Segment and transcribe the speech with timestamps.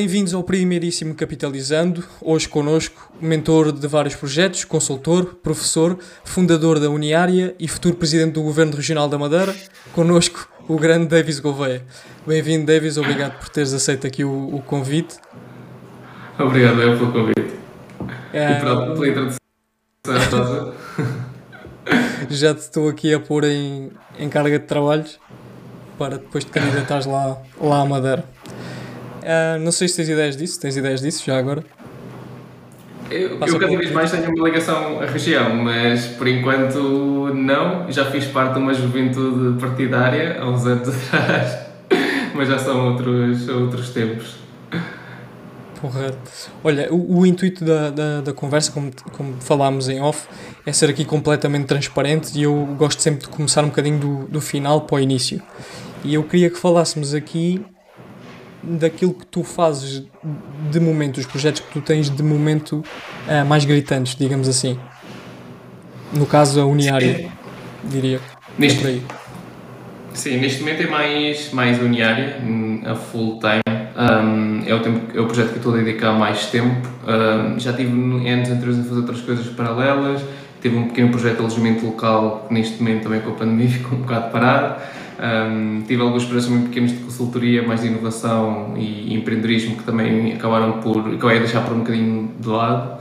[0.00, 2.02] Bem-vindos ao primeiríssimo Capitalizando.
[2.22, 8.42] Hoje connosco, mentor de vários projetos, consultor, professor, fundador da Uniária e futuro presidente do
[8.42, 9.54] Governo Regional da Madeira.
[9.92, 11.84] Connosco, o grande Davis Gouveia.
[12.26, 12.96] Bem-vindo, Davis.
[12.96, 15.16] Obrigado por teres aceito aqui o, o convite.
[16.38, 17.54] Obrigado eu pelo convite.
[18.32, 18.52] É...
[18.52, 19.38] E pela, pela introdução.
[22.30, 25.20] Já te estou aqui a pôr em, em carga de trabalhos
[25.98, 28.24] para depois te candidatares lá, lá à Madeira.
[29.20, 31.64] Uh, não sei se tens ideias disso, tens ideias disso já agora?
[33.10, 37.90] Eu, eu cada vez mais tenho uma ligação à região, mas por enquanto não.
[37.90, 41.58] Já fiz parte de uma juventude partidária há uns anos atrás,
[42.34, 44.38] mas já são outros, outros tempos.
[45.80, 46.30] Correto.
[46.62, 50.28] Olha, o, o intuito da, da, da, conversa, como, como falámos em off,
[50.64, 54.40] é ser aqui completamente transparente e eu gosto sempre de começar um bocadinho do, do
[54.40, 55.42] final para o início.
[56.04, 57.64] E eu queria que falássemos aqui
[58.62, 60.04] daquilo que tu fazes
[60.70, 62.84] de momento, os projetos que tu tens de momento
[63.26, 64.78] uh, mais gritantes, digamos assim.
[66.12, 67.30] No caso, a Uniária,
[67.84, 68.20] diria.
[68.58, 69.02] Neste, é por aí.
[70.12, 72.36] Sim, neste momento é mais, mais Uniária,
[72.84, 73.62] a full time.
[73.96, 76.88] Um, é, o tempo, é o projeto que estou a dedicar mais tempo.
[77.06, 80.22] Um, já tive anos anteriores a fazer outras coisas paralelas.
[80.60, 83.98] Tive um pequeno projeto de alojamento local que neste momento também com a pandemia ficou
[83.98, 84.82] um bocado parado.
[85.20, 90.32] Um, tive alguns projetos muito pequenos de consultoria, mais de inovação e empreendedorismo que também
[90.32, 92.98] acabaram por, acabei a deixar por um bocadinho de lado.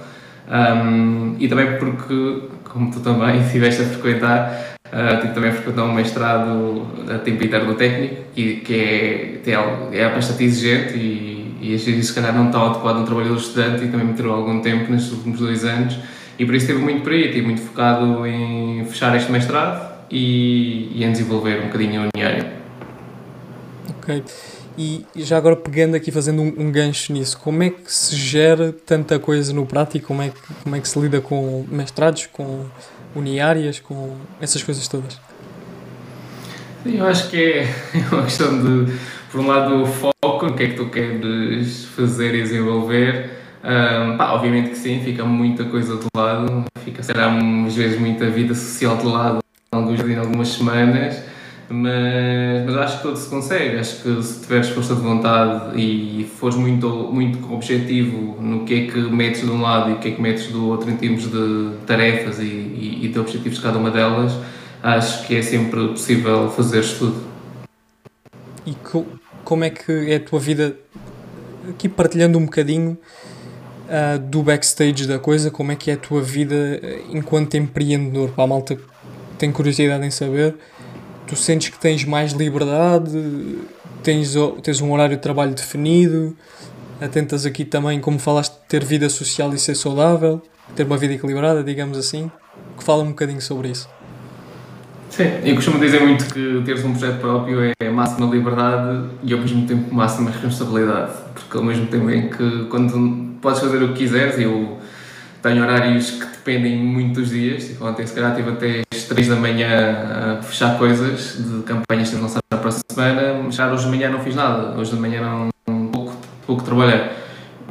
[0.50, 5.84] Um, e também porque, como tu também estiveste a frequentar, uh, tive também a frequentar
[5.86, 11.56] um mestrado a tempo inteiro do técnico, que, que é, é, é bastante exigente e,
[11.62, 14.14] e às vezes se calhar não está adequado no trabalho do estudante e também me
[14.14, 15.98] tirou algum tempo nestes últimos dois anos
[16.38, 20.92] e por isso esteve muito por aí, estive muito focado em fechar este mestrado e,
[20.94, 22.46] e em desenvolver um bocadinho a Uniário.
[23.90, 24.24] Ok.
[24.78, 28.72] E já agora pegando aqui, fazendo um, um, gancho nisso, como é que se gera
[28.72, 30.08] tanta coisa no prático?
[30.08, 32.66] Como é que, como é que se lida com mestrados, com
[33.14, 35.20] uniárias, com essas coisas todas?
[36.86, 38.94] Eu acho que é uma questão de,
[39.30, 43.32] por um lado, o foco no que é que tu queres fazer e desenvolver.
[43.62, 47.38] Um, pá, obviamente que sim, fica muita coisa de lado, fica, será
[47.68, 49.40] às vezes muita vida social de lado
[49.72, 51.22] alguns algumas semanas,
[51.70, 53.78] mas, mas acho que tudo se consegue.
[53.78, 58.92] Acho que se tiveres força de vontade e fores muito, muito objetivo no que é
[58.92, 61.30] que metes de um lado e o que é que metes do outro em termos
[61.30, 64.34] de tarefas e, e, e de objetivos de cada uma delas,
[64.82, 67.24] acho que é sempre possível fazer tudo.
[68.66, 69.06] E co
[69.44, 70.76] como é que é a tua vida,
[71.68, 72.96] aqui partilhando um bocadinho
[73.88, 78.30] uh, do backstage da coisa, como é que é a tua vida enquanto empreendedor?
[78.30, 78.78] Para a malta
[79.40, 80.56] tenho curiosidade em saber.
[81.26, 83.58] Tu sentes que tens mais liberdade,
[84.04, 86.36] tens, tens um horário de trabalho definido,
[87.02, 90.42] atentas aqui também, como falaste, ter vida social e ser saudável,
[90.76, 92.30] ter uma vida equilibrada, digamos assim,
[92.78, 93.88] que fala um bocadinho sobre isso.
[95.10, 99.40] Sim, eu costumo dizer muito que teres um projeto próprio é máxima liberdade e ao
[99.40, 104.00] mesmo tempo máxima responsabilidade, porque ao mesmo tempo em que quando podes fazer o que
[104.00, 104.78] quiseres, eu
[105.42, 109.28] tenho horários que dependem muito dos dias, tipo, ontem se calhar tive até às 3
[109.30, 113.86] da manhã a fechar coisas de campanhas que têm lançar na próxima semana, já hoje
[113.86, 115.22] de manhã não fiz nada, hoje de manhã
[115.68, 117.10] não, pouco, pouco trabalhei,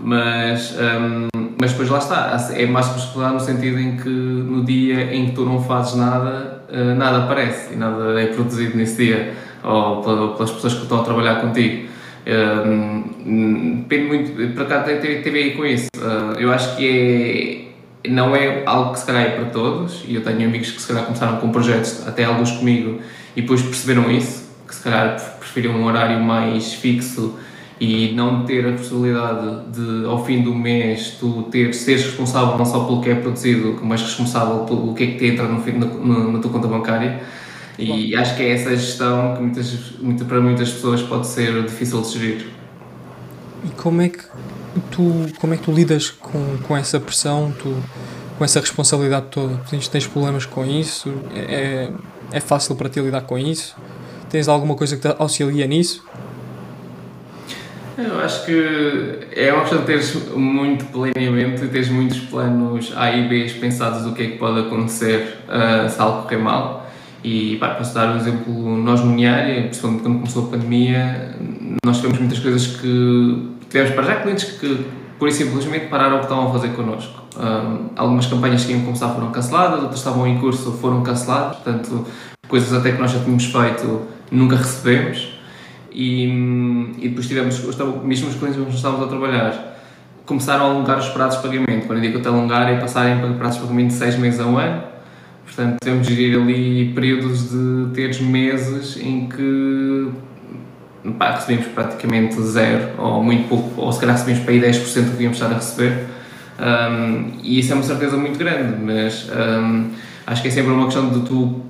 [0.00, 1.28] mas, um,
[1.60, 5.32] mas depois lá está, é mais responsabilidade no sentido em que no dia em que
[5.32, 10.50] tu não fazes nada, uh, nada aparece e nada é produzido nesse dia, ou pelas
[10.50, 11.88] pessoas que estão a trabalhar contigo.
[12.28, 15.88] Depende muito, para cá teve aí com isso.
[15.96, 17.70] Uh, eu acho que
[18.04, 20.80] é, não é algo que se calhar é para todos, e eu tenho amigos que
[20.80, 23.00] se calhar começaram com projetos, até alguns comigo,
[23.34, 27.38] e depois perceberam isso, que se calhar preferiam um horário mais fixo
[27.80, 32.66] e não ter a possibilidade de, ao fim do mês, tu ter, seres responsável não
[32.66, 36.32] só pelo que é produzido, mas responsável pelo que é que te entra no, no,
[36.32, 37.22] na tua conta bancária
[37.78, 38.20] e Bom.
[38.20, 42.18] acho que é essa gestão que muitas, muito, para muitas pessoas pode ser difícil de
[42.18, 42.46] gerir.
[43.64, 44.24] E como é que
[44.90, 47.76] tu, como é que tu lidas com, com essa pressão, tu,
[48.36, 49.56] com essa responsabilidade toda?
[49.70, 51.14] Tens, tens problemas com isso?
[51.34, 51.90] É,
[52.32, 53.76] é fácil para ti lidar com isso?
[54.28, 56.04] Tens alguma coisa que te auxilia nisso?
[57.96, 63.10] Eu acho que é uma questão de teres muito planeamento e teres muitos planos A
[63.10, 66.87] e B pensados do que é que pode acontecer uh, se algo correr mal.
[67.22, 71.36] E pá, posso dar um exemplo, nós no Uniária, principalmente quando começou a pandemia,
[71.84, 74.86] nós tivemos muitas coisas que tivemos para já clientes que
[75.18, 77.22] por e simplesmente pararam o que estavam a fazer connosco.
[77.36, 82.06] Um, algumas campanhas que iam começar foram canceladas, outras estavam em curso foram canceladas, portanto,
[82.46, 85.36] coisas até que nós já tínhamos feito nunca recebemos.
[85.92, 86.24] e,
[86.98, 87.58] e depois tivemos,
[88.04, 89.78] mesmo os clientes que nós estávamos a trabalhar,
[90.24, 91.86] começaram a alongar os prazos de pagamento.
[91.86, 94.46] Quando eu digo que alongar é passarem para prazos de pagamento de 6 meses a
[94.46, 94.82] um ano.
[95.58, 100.08] Portanto, temos de gerir ali períodos de teres meses em que
[101.18, 104.84] pá, recebemos praticamente zero, ou muito pouco, ou se calhar recebemos para aí 10% do
[104.84, 106.04] que devíamos estar a receber.
[106.60, 109.90] Um, e isso é uma certeza muito grande, mas um,
[110.28, 111.60] acho que é sempre uma questão de tu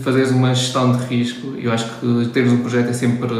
[0.00, 1.54] fazeres uma gestão de risco.
[1.58, 3.30] Eu acho que teres um projeto é sempre,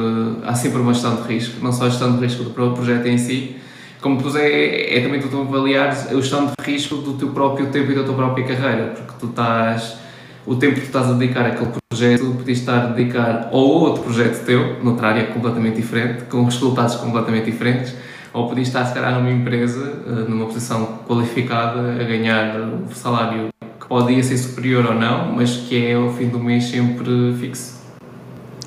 [0.42, 3.06] há sempre uma gestão de risco, não só a gestão de risco do próprio projeto
[3.06, 3.54] em si,
[4.04, 7.90] como depois é, é também tu avaliar a gestão de risco do teu próprio tempo
[7.90, 9.96] e da tua própria carreira, porque tu estás
[10.44, 14.02] o tempo que tu estás a dedicar àquele projeto, podias estar a dedicar a outro
[14.02, 17.94] projeto teu, noutra área completamente diferente, com resultados completamente diferentes,
[18.34, 23.48] ou podias estar, se calhar, numa empresa, eh, numa posição qualificada, a ganhar um salário
[23.80, 27.82] que podia ser superior ou não, mas que é ao fim do mês sempre fixo.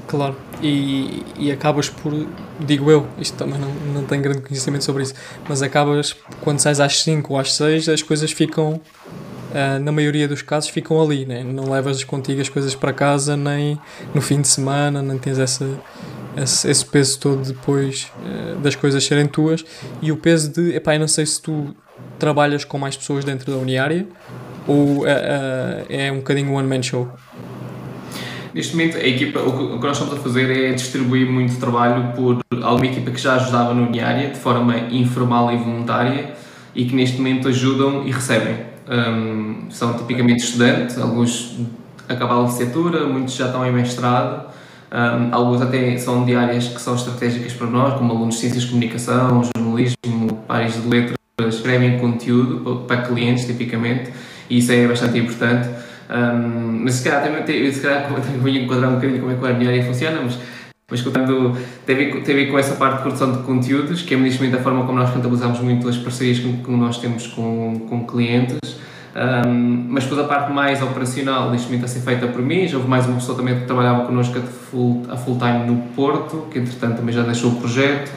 [0.07, 2.13] Claro, e, e acabas por,
[2.59, 5.13] digo eu, isto também não, não tenho grande conhecimento sobre isso,
[5.47, 8.81] mas acabas, quando sais às 5 ou às 6, as coisas ficam
[9.47, 11.41] Uh, na maioria dos casos ficam ali, né?
[11.41, 13.79] não levas contigo as coisas para casa nem
[14.13, 15.65] no fim de semana, nem tens essa,
[16.35, 19.63] esse, esse peso todo depois uh, das coisas serem tuas
[20.01, 21.73] e o peso de, epá, eu não sei se tu
[22.19, 24.05] trabalhas com mais pessoas dentro da Uniária
[24.67, 25.05] ou uh,
[25.87, 27.09] é um bocadinho one man show?
[28.53, 32.39] Neste momento, a equipa, o que nós estamos a fazer é distribuir muito trabalho por
[32.63, 36.33] alguma equipa que já ajudava no Uniária de forma informal e voluntária
[36.73, 38.55] e que neste momento ajudam e recebem
[38.87, 41.57] um, são tipicamente estudantes, alguns
[42.07, 44.47] acabaram a licenciatura, muitos já estão em mestrado,
[44.91, 48.63] um, alguns até são de áreas que são estratégicas para nós, como alunos de Ciências
[48.63, 51.17] de Comunicação, Jornalismo, pares de Letras,
[51.49, 54.11] escrevem conteúdo para clientes, tipicamente,
[54.49, 55.67] e isso é bastante importante.
[56.09, 58.07] Um, mas se calhar também se calhar
[58.43, 60.37] que enquadrar um bocadinho como é que a minha área funciona, mas
[60.89, 61.51] mas contando,
[61.85, 64.85] teve, teve com essa parte de produção de conteúdos, que é neste momento a forma
[64.85, 68.79] como nós contabilizamos muito as parcerias que, que nós temos com, com clientes.
[69.13, 72.65] Um, mas depois a parte mais operacional, neste momento a ser feita por mim.
[72.69, 75.75] Já houve mais uma pessoa também que trabalhava connosco a full, a full time no
[75.93, 78.09] Porto, que entretanto também já deixou o projeto.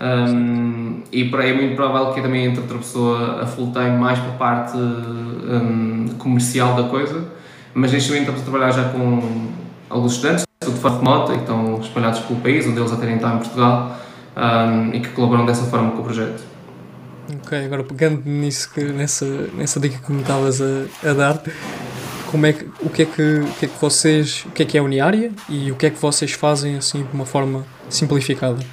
[0.00, 4.30] Um, e é muito provável que também entre outra pessoa a full time mais para
[4.30, 7.35] a parte um, comercial da coisa.
[7.76, 9.50] Mas neste momento estamos a trabalhar já com
[9.90, 13.16] alguns estudantes de forma remota e que estão espalhados pelo país, onde eles até nem
[13.16, 14.00] estão em Portugal
[14.34, 16.42] um, e que colaboram dessa forma com o projeto.
[17.34, 21.42] Ok, agora pegando nisso que, nessa, nessa dica que me estavas a, a dar,
[22.30, 24.66] como é que, o, que é que, o que é que vocês, o que é
[24.66, 27.66] que é a Uniária e o que é que vocês fazem assim de uma forma
[27.90, 28.64] simplificada?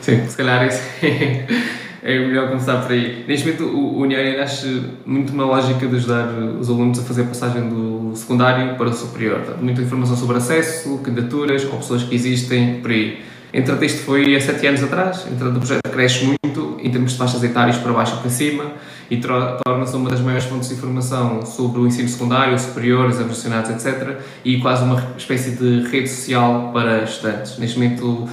[0.00, 0.82] Sim, se calhar isso
[2.08, 3.22] é, melhor começar por aí.
[3.28, 6.28] Neste momento, o Uniária nasce muito na lógica de ajudar
[6.58, 9.42] os alunos a fazer a passagem do secundário para o superior.
[9.60, 13.20] Muita informação sobre acesso, candidaturas, opções que existem por aí.
[13.52, 17.18] Entretanto, isto foi há sete anos atrás, entretanto, o projeto cresce muito em termos de
[17.18, 18.72] faixas etárias para baixo e para cima
[19.10, 23.70] e torna-se uma das maiores fontes de informação sobre o ensino secundário, superior, exames nacionais,
[23.70, 24.18] etc.
[24.44, 27.58] E quase uma espécie de rede social para estudantes.
[27.58, 28.28] Neste momento,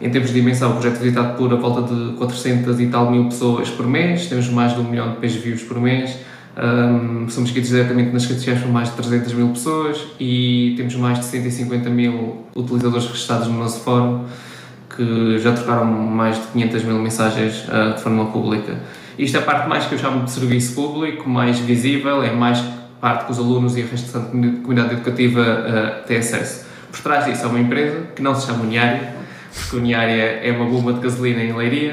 [0.00, 3.10] em termos de dimensão, o projeto é visitado por a volta de 400 e tal
[3.10, 6.16] mil pessoas por mês, temos mais de um milhão de page views por mês,
[6.56, 10.94] um, somos seguidos diretamente nas redes sociais por mais de 300 mil pessoas e temos
[10.96, 14.24] mais de 150 mil utilizadores registrados no nosso fórum
[14.94, 18.78] que já trocaram mais de 500 mil mensagens uh, de forma pública.
[19.18, 22.62] Isto é a parte mais que eu chamo de serviço público, mais visível, é mais
[23.00, 26.66] parte que os alunos e a restante comunidade educativa uh, têm acesso.
[26.90, 29.19] Por trás disso há uma empresa que não se chama Uniária,
[29.72, 31.92] Uniária é uma bomba de gasolina em Leiria,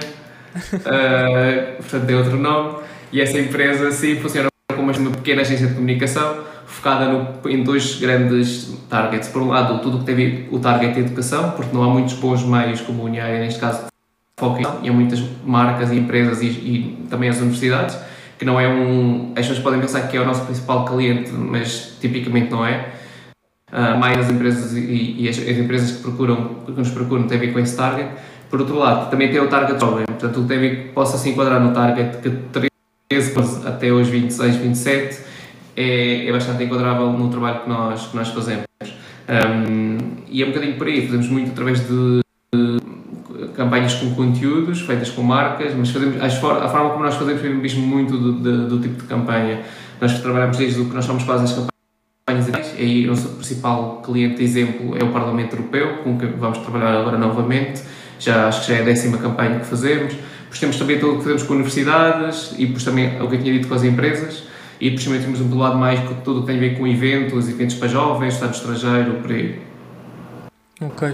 [0.73, 2.79] uh, portanto tem outro nome,
[3.11, 7.95] e essa empresa sim funciona como uma pequena agência de comunicação focada no, em dois
[7.99, 9.29] grandes targets.
[9.29, 12.13] Por um lado, tudo o que teve o target de educação, porque não há muitos
[12.13, 13.85] bons meios como a Uniária, neste caso,
[14.37, 17.97] foco em, há muitas marcas e empresas e, e, também as universidades,
[18.37, 19.31] que não é um...
[19.35, 22.89] As pessoas podem pensar que é o nosso principal cliente, mas tipicamente não é.
[23.71, 27.37] Uh, mais as empresas e, e as, as, empresas que, procuram, que nos procuram têm
[27.37, 28.09] a ver com esse target.
[28.49, 31.73] Por outro lado, também tem o target jovem, portanto, o que possa se enquadrar no
[31.73, 32.29] target que
[33.09, 35.21] 13 até os 26, 27
[35.75, 38.65] é, é bastante enquadrável no trabalho que nós, que nós fazemos.
[39.29, 39.97] Um,
[40.29, 42.21] e é um bocadinho por aí, fazemos muito através de,
[42.53, 46.29] de campanhas com conteúdos, feitas com marcas, mas fazemos, a
[46.69, 49.61] forma como nós fazemos é mesmo muito do, do, do, tipo de campanha.
[49.99, 51.76] Nós trabalhamos desde o que nós chamamos quase as campanhas
[52.77, 57.17] e o nosso principal cliente exemplo é o Parlamento Europeu, com que vamos trabalhar agora
[57.17, 57.81] novamente,
[58.19, 60.13] já, acho que já é a décima campanha que fazemos.
[60.13, 63.41] Depois temos também tudo o que fazemos com universidades e depois também o que eu
[63.41, 64.43] tinha dito com as empresas
[64.81, 67.77] e depois também temos um lado mais que tudo tem a ver com eventos, eventos
[67.77, 69.61] para jovens, estado estrangeiro, por aí.
[70.81, 71.13] Ok.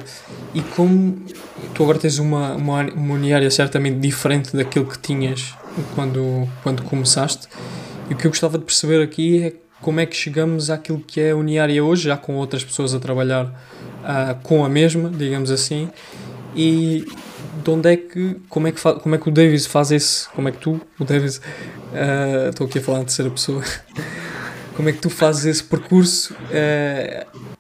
[0.56, 1.22] E como
[1.76, 5.54] tu agora tens uma, uma, uma uniária certamente diferente daquilo que tinhas
[5.94, 7.48] quando, quando começaste,
[8.10, 11.20] e o que eu gostava de perceber aqui é como é que chegamos àquilo que
[11.20, 15.52] é a uniária hoje, já com outras pessoas a trabalhar uh, com a mesma, digamos
[15.52, 15.90] assim,
[16.56, 17.06] e
[17.62, 20.48] de onde é que, como é que, como é que o Davis faz esse, como
[20.48, 23.62] é que tu, o Davis, uh, estou aqui a falar em terceira pessoa,
[24.74, 27.54] como é que tu fazes esse percurso, uh,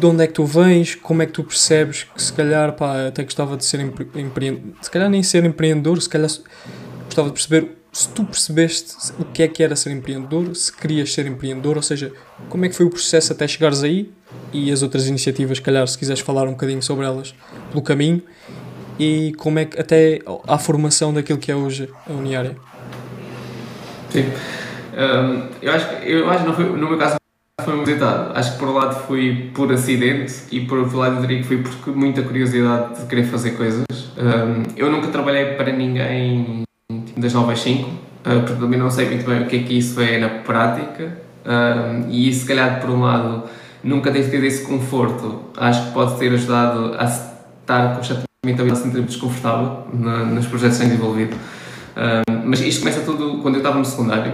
[0.00, 3.06] de onde é que tu vens, como é que tu percebes que se calhar, pá,
[3.06, 6.28] até gostava de ser empreendedor, se calhar nem ser empreendedor, se calhar
[7.06, 11.12] gostava de perceber se tu percebeste o que é que era ser empreendedor, se querias
[11.12, 12.12] ser empreendedor, ou seja,
[12.48, 14.10] como é que foi o processo até chegares aí
[14.52, 17.32] e as outras iniciativas, calhar, se quiseres falar um bocadinho sobre elas
[17.70, 18.20] pelo caminho
[18.98, 22.56] e como é que até a formação daquilo que é hoje a Uniária.
[24.10, 24.24] Sim.
[24.92, 27.14] Um, eu acho que eu acho não foi, no meu caso
[27.60, 28.36] foi um visitado.
[28.36, 31.58] Acho que por um lado foi por acidente e por outro lado diria que foi
[31.58, 33.84] por muita curiosidade de querer fazer coisas.
[34.18, 36.64] Um, eu nunca trabalhei para ninguém
[37.16, 39.78] das 9 às 5, uh, porque também não sei muito bem o que é que
[39.78, 41.18] isso é na prática.
[41.44, 43.44] Um, e isso, se calhar, por um lado,
[43.82, 49.02] nunca ter tido esse conforto, acho que pode ter ajudado a estar constantemente a sentir
[49.02, 51.34] desconfortável nos projetos tenho desenvolvido.
[51.34, 54.32] Uh, mas isto começa tudo quando eu estava no secundário.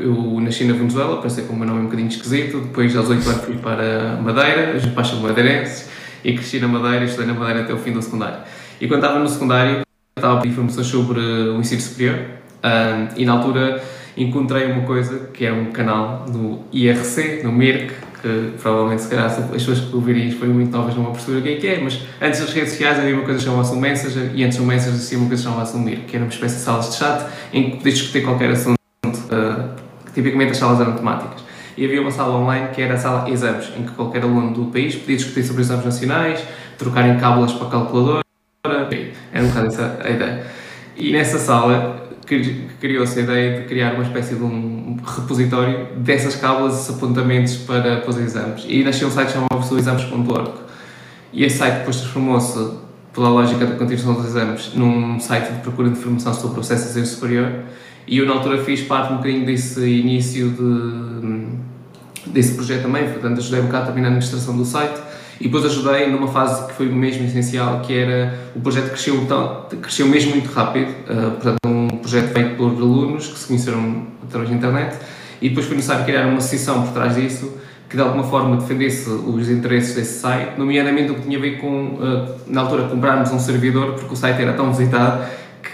[0.00, 2.60] Eu nasci na Venezuela, pensei com o meu nome um bocadinho esquisito.
[2.60, 5.88] Depois, aos 8 anos, fui para Madeira, os meus pais são madeirenses,
[6.24, 8.38] e cresci na Madeira estudei na Madeira até o fim do secundário.
[8.80, 9.85] E quando estava no secundário,
[10.18, 12.18] estava a pedir informações sobre o ensino superior,
[12.64, 13.82] uh, e na altura
[14.16, 17.92] encontrei uma coisa que é um canal do IRC, no MIRC,
[18.22, 21.48] que provavelmente se calhar as pessoas que ouvirem isto forem muito novas perceber o que
[21.50, 24.30] é que é, mas antes das redes sociais havia uma coisa que chamava-se o Messenger
[24.34, 26.56] e antes do Messenger existia uma coisa que chamava-se o Mir, que era uma espécie
[26.56, 29.68] de salas de chat em que podias discutir qualquer assunto, uh,
[30.14, 31.44] tipicamente as salas eram temáticas.
[31.76, 34.72] E havia uma sala online que era a sala exames, em que qualquer aluno do
[34.72, 36.42] país podia discutir sobre exames nacionais,
[36.78, 37.68] trocar em cábulas para
[38.72, 40.46] a calculadora, era um bocado essa a ideia.
[40.96, 42.06] E nessa sala
[42.80, 47.98] criou-se a ideia de criar uma espécie de um repositório dessas cábulas e apontamentos para,
[47.98, 48.64] para os exames.
[48.66, 50.50] E nasceu um site chamado exames.org.
[51.32, 55.88] E esse site depois transformou-se, pela lógica da continuação dos exames, num site de procura
[55.88, 57.52] de informação sobre o processo de ensino superior.
[58.06, 63.38] E eu, na altura, fiz parte um bocadinho desse início de, desse projeto também, portanto,
[63.38, 65.00] ajudei um bocado também na administração do site
[65.40, 69.66] e depois ajudei numa fase que foi mesmo essencial, que era o projeto cresceu, tão,
[69.80, 74.50] cresceu mesmo muito rápido, uh, portanto um projeto feito por alunos que se conheceram através
[74.50, 74.96] da internet
[75.40, 77.52] e depois foi necessário criar uma seção por trás disso
[77.88, 81.58] que de alguma forma defendesse os interesses desse site, nomeadamente o que tinha a ver
[81.58, 85.24] com, uh, na altura, comprarmos um servidor, porque o site era tão visitado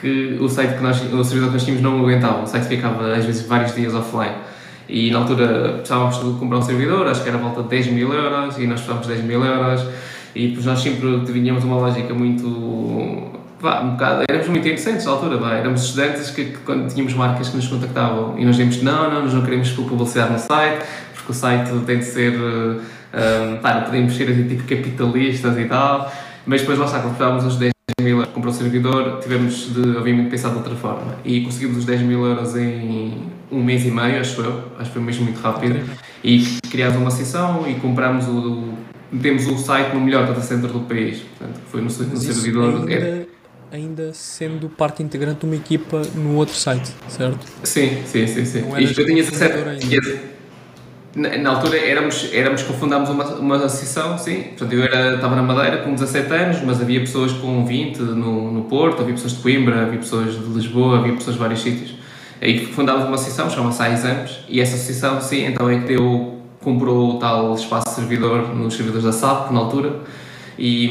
[0.00, 3.14] que o site que nós, o servidor que nós tínhamos não aguentava, o site ficava
[3.14, 4.34] às vezes vários dias offline.
[4.88, 8.12] E na altura precisávamos de comprar um servidor, acho que era volta de 10 mil
[8.12, 9.86] euros, e nós precisávamos de 10 mil euros,
[10.34, 13.30] e depois nós sempre tínhamos uma lógica muito.
[13.60, 17.14] Vá, um bocado, éramos muito inocentes na altura, vá, éramos estudantes que, que, quando tínhamos
[17.14, 20.84] marcas que nos contactavam e nós dizíamos não, não, nós não queremos publicidade no site,
[21.14, 22.34] porque o site tem de ser.
[22.34, 26.10] Um, pá, não podemos ser assim, tipo capitalistas e tal,
[26.46, 27.72] mas depois lá está, precisávamos os 10
[28.40, 31.16] para um servidor, tivemos de, obviamente, pensar de outra forma.
[31.24, 34.94] E conseguimos os 10 mil euros em um mês e meio, acho eu, acho que
[34.94, 35.80] foi mesmo muito rápido.
[36.24, 38.74] E criámos uma sessão e comprámos o, o
[39.12, 41.18] metemos o site no melhor data center do país.
[41.38, 42.80] Portanto, foi no, no servidor.
[42.80, 43.26] Ainda, é...
[43.70, 47.46] ainda sendo parte integrante de uma equipa no outro site, certo?
[47.62, 48.44] Sim, sim, sim.
[48.44, 48.64] sim.
[48.78, 50.08] Isto eu tinha 17
[51.14, 54.42] na, na, altura éramos, éramos confundámos uma, uma associação, sim.
[54.42, 58.50] Portanto, eu era, estava na Madeira com 17 anos, mas havia pessoas com 20 no,
[58.50, 61.94] no Porto, havia pessoas de Coimbra, havia pessoas de Lisboa, havia pessoas de vários sítios.
[62.40, 67.16] Aí fundámos uma associação, chama-se Exames, e essa associação, sim, então é que deu, comprou
[67.16, 70.00] o tal espaço servidor nos servidores da SAP, na altura,
[70.58, 70.86] e,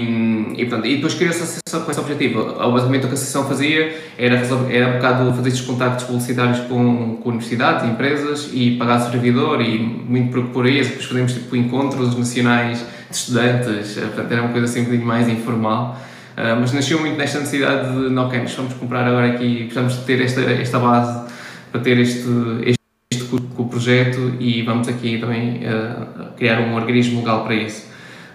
[0.58, 2.44] e, e depois criou-se a associação com esse objetivo.
[2.44, 4.36] Basicamente o que a associação fazia era,
[4.70, 9.80] era um bocado fazer estes contactos publicitários com, com universidades, empresas e pagar servidor e
[9.80, 10.82] muito por, por aí.
[10.82, 15.08] Depois fazíamos tipo encontros nacionais de estudantes, eh, portanto era uma coisa assim um bocadinho
[15.08, 16.00] mais informal.
[16.32, 19.98] Uh, mas nasceu muito nesta necessidade de, não, ok, nós vamos comprar agora aqui, precisamos
[19.98, 21.30] de ter esta, esta base
[21.72, 22.30] para ter este,
[22.62, 22.80] este,
[23.12, 27.86] este com o projeto e vamos aqui também uh, criar um organismo legal para isso.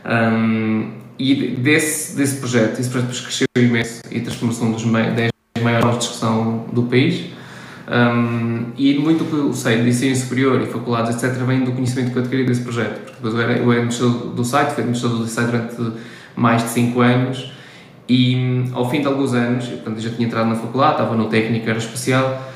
[0.05, 5.31] Um, e desse, desse projeto, esse projeto cresceu imenso e transformou-se um dos 10
[5.63, 7.27] maiores discussão do país.
[7.89, 12.11] Um, e muito que eu sei de ensino superior e faculdades, etc., vem do conhecimento
[12.11, 13.01] que eu adquiri desse projeto.
[13.01, 15.99] Porque depois eu era, eu era administrador do site, fui administrador do site durante
[16.35, 17.53] mais de 5 anos
[18.09, 21.67] e ao fim de alguns anos, eu, já tinha entrado na faculdade, estava no técnico
[21.67, 22.53] aeroespacial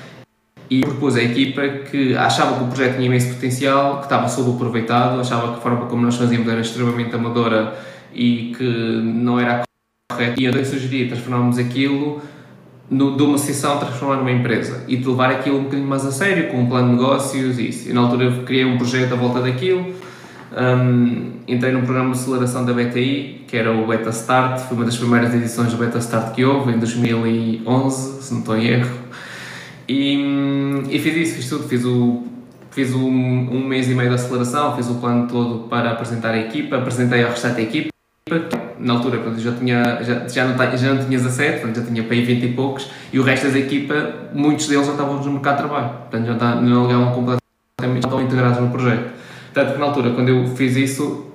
[0.68, 5.20] e propus à equipa que achava que o projeto tinha imenso potencial, que estava subaproveitado,
[5.20, 7.74] achava que a forma como nós fazíamos era extremamente amadora
[8.14, 9.62] e que não era
[10.10, 10.40] correto.
[10.40, 12.20] E eu sugeri transformarmos aquilo
[12.90, 16.10] no, de uma sessão transformar numa empresa e de levar aquilo um bocadinho mais a
[16.10, 17.88] sério, com um plano de negócios e isso.
[17.88, 19.94] E na altura eu criei um projeto à volta daquilo.
[20.52, 24.84] Um, entrei num programa de aceleração da BTI, que era o Beta Start, foi uma
[24.84, 28.98] das primeiras edições do Beta Start que houve, em 2011, se não estou em erro.
[29.88, 32.24] E, e fiz isso, fiz tudo, fiz o
[32.70, 36.38] fiz um, um mês e meio de aceleração, fiz o plano todo para apresentar a
[36.38, 37.88] equipa, apresentei ao restante da equipa,
[38.78, 42.02] na altura portanto, já, tinha, já, já, não, já não tinha 17, portanto, já tinha
[42.02, 45.32] para aí 20 e poucos, e o resto da equipa, muitos deles já estavam no
[45.32, 49.10] mercado de trabalho, portanto já tá, não ligavam completamente, já estão integrados no projeto.
[49.52, 51.26] Tanto que na altura, quando eu fiz isso,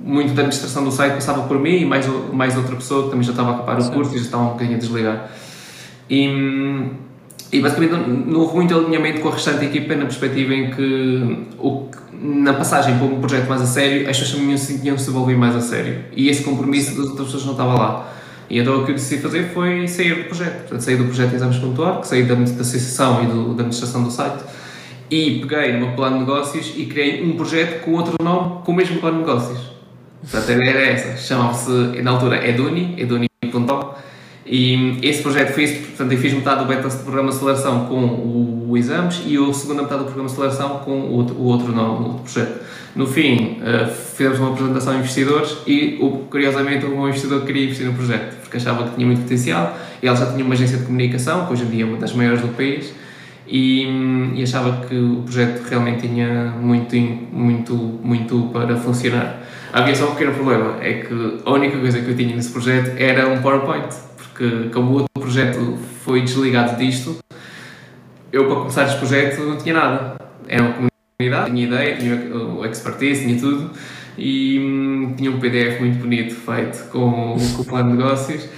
[0.00, 3.24] muito da administração do site passava por mim e mais, mais outra pessoa que também
[3.24, 5.30] já estava a acabar o curso e já estava um bocadinho a desligar.
[6.08, 6.90] E,
[7.52, 11.88] e basicamente não houve muito alinhamento com a restante equipa na perspectiva em que, o,
[12.20, 15.54] na passagem para um projeto mais a sério, as pessoas também tinham se envolver mais
[15.54, 16.04] a sério.
[16.12, 18.12] E esse compromisso das outras pessoas não estava lá.
[18.50, 20.58] E então o que eu decidi fazer foi sair do projeto.
[20.60, 24.42] Portanto, sair do projeto Exames.org, sair da, da associação e do, da administração do site
[25.10, 28.72] e peguei no meu plano de negócios e criei um projeto com outro nome, com
[28.72, 29.58] o mesmo plano de negócios.
[30.20, 31.16] Portanto, a ideia era essa.
[31.16, 31.70] Chamava-se,
[32.02, 33.94] na altura, Eduni, eduni.com
[34.50, 38.00] e esse projeto isso, portanto, eu fiz metade do beta do programa de aceleração com
[38.00, 41.44] o, o exames e a segunda metade do programa de aceleração com o outro, o
[41.44, 42.60] outro nome, o outro projeto.
[42.96, 45.98] No fim, uh, fizemos uma apresentação a investidores e,
[46.30, 50.08] curiosamente, o meu investidor queria investir no projeto, porque achava que tinha muito potencial e
[50.08, 52.40] ela já tinha uma agência de comunicação, que hoje em dia é uma das maiores
[52.40, 52.92] do país,
[53.46, 53.84] e,
[54.34, 59.42] e, achava que o projeto realmente tinha muito, muito, muito para funcionar.
[59.72, 62.96] Havia só um pequeno problema, é que a única coisa que eu tinha nesse projeto
[62.98, 63.88] era um PowerPoint,
[64.38, 67.18] porque como o outro projeto foi desligado disto,
[68.32, 70.16] eu para começar este projeto não tinha nada.
[70.46, 73.72] Era uma comunidade, tinha ideia, tinha o expertise, tinha tudo,
[74.16, 78.48] e hum, tinha um PDF muito bonito feito com, com o plano de negócios,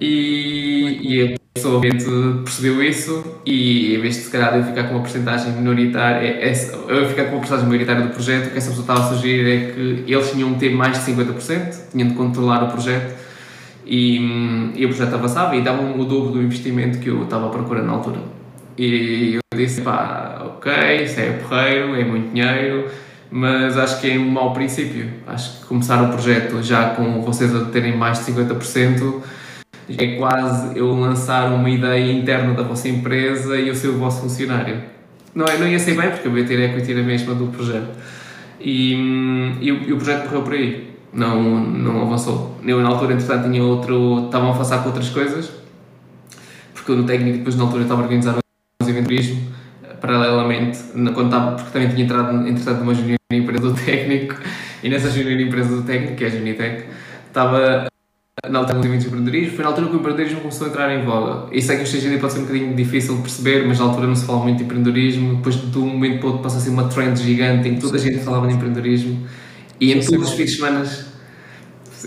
[0.00, 5.00] e, e pessoa percebeu isso e em vez de se calhar eu ficar com uma
[5.00, 8.70] porcentagem minoritária, é, é, eu ficar com uma porcentagem minoritária do projeto, o que essa
[8.70, 12.14] pessoa estava a sugerir é que eles tinham de ter mais de 50%, tinham de
[12.14, 13.23] controlar o projeto
[13.86, 17.50] e, e o projeto avançava e davam o dobro do investimento que eu estava a
[17.50, 18.18] procurar na altura.
[18.76, 22.88] E eu disse, pá, ok, isso é porreiro, é muito dinheiro,
[23.30, 25.08] mas acho que é um mau princípio.
[25.26, 29.22] Acho que começar o projeto já com vocês a terem mais de 50%
[29.88, 34.22] é quase eu lançar uma ideia interna da vossa empresa e eu ser o vosso
[34.22, 34.82] funcionário.
[35.34, 37.90] Não, não ia ser bem, porque eu ia ter equity na mesma do projeto.
[38.60, 38.94] E,
[39.60, 42.58] e, e o projeto correu por aí, não, não avançou.
[42.64, 44.26] Eu, na altura, entretanto, tinha outro.
[44.26, 45.50] estavam a avançar com outras coisas,
[46.74, 49.40] porque eu no técnico, depois na altura, estava a organizar um eventurismo,
[50.00, 50.78] paralelamente,
[51.14, 54.36] quando estava, porque também tinha entrado, entretanto, numa junior empresa do técnico,
[54.82, 56.84] e nessa junior empresa do técnico, que é a Junitec,
[57.28, 57.86] estava
[58.50, 61.48] na altura do empreendedorismo, foi na altura que o empreendedorismo começou a entrar em voga.
[61.52, 64.14] E sei que dia pode ser um bocadinho difícil de perceber, mas na altura não
[64.14, 66.88] se fala muito de empreendedorismo, depois de um momento para outro passa a ser uma
[66.88, 69.26] trend gigante em que toda a gente falava de empreendedorismo
[69.80, 70.84] e em todos os fins de semana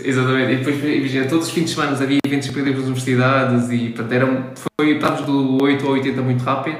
[0.03, 3.89] exatamente, e depois imagina, todos os fins de semana havia eventos empreendedores nas universidades e
[3.89, 6.79] portanto, eram, foi, estávamos do 8 ao 80 muito rápido,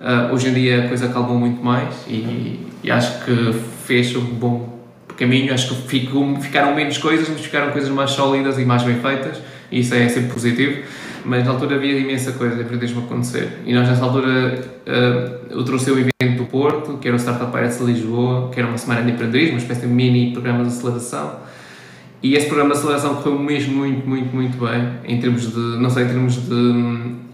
[0.00, 3.52] uh, hoje em dia a coisa calmou muito mais e, e acho que
[3.86, 4.74] fez um bom
[5.16, 9.00] caminho, acho que ficou, ficaram menos coisas, mas ficaram coisas mais sólidas e mais bem
[9.00, 9.38] feitas,
[9.70, 10.82] e isso é sempre positivo.
[11.24, 13.60] Mas na altura havia imensa coisa para deixar acontecer.
[13.64, 17.50] E nós, nessa altura, uh, eu trouxe o evento do Porto, que era o Startup
[17.50, 21.36] de Lisboa, que era uma semana de empreendedorismo, uma espécie de mini programa de aceleração.
[22.22, 25.90] E esse programa de aceleração correu mesmo muito, muito, muito bem, em termos de, não
[25.90, 26.72] só em termos de,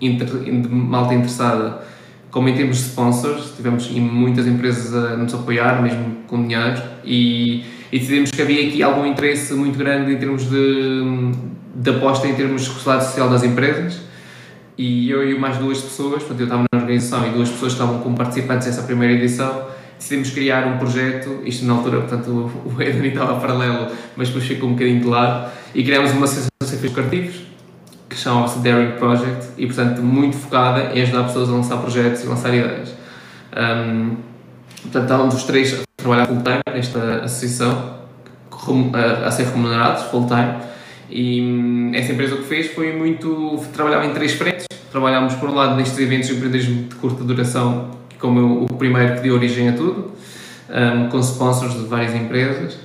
[0.00, 1.82] de malta interessada,
[2.30, 7.64] como em termos de sponsors, tivemos muitas empresas a nos apoiar, mesmo com dinheiro, e,
[7.92, 11.32] e decidimos que havia aqui algum interesse muito grande em termos de,
[11.74, 14.00] de aposta em termos de responsabilidade social das empresas.
[14.76, 17.98] E eu e mais duas pessoas, portanto, eu estava na organização e duas pessoas estavam
[17.98, 19.66] como participantes dessa primeira edição,
[19.98, 22.30] decidimos criar um projeto, isto na altura, portanto,
[22.64, 26.48] o Edwin estava paralelo, mas depois ficou um bocadinho de lado, e criámos uma associação
[26.62, 27.50] de fins lucrativos,
[28.08, 32.26] que chamava-se Daring Project e, portanto, muito focada em ajudar pessoas a lançar projetos e
[32.26, 32.92] lançar ideias.
[33.54, 34.16] Um,
[34.82, 38.00] portanto, estávamos os três a trabalhar full-time nesta associação,
[39.24, 40.54] a ser remunerados full-time,
[41.10, 43.58] e hum, essa empresa que fez foi muito.
[43.72, 44.66] trabalhava em três frentes.
[44.90, 49.20] Trabalhámos, por um lado, nestes eventos de empreendedorismo de curta duração, como o primeiro que
[49.20, 50.12] deu origem a tudo,
[50.68, 52.78] um, com sponsors de várias empresas.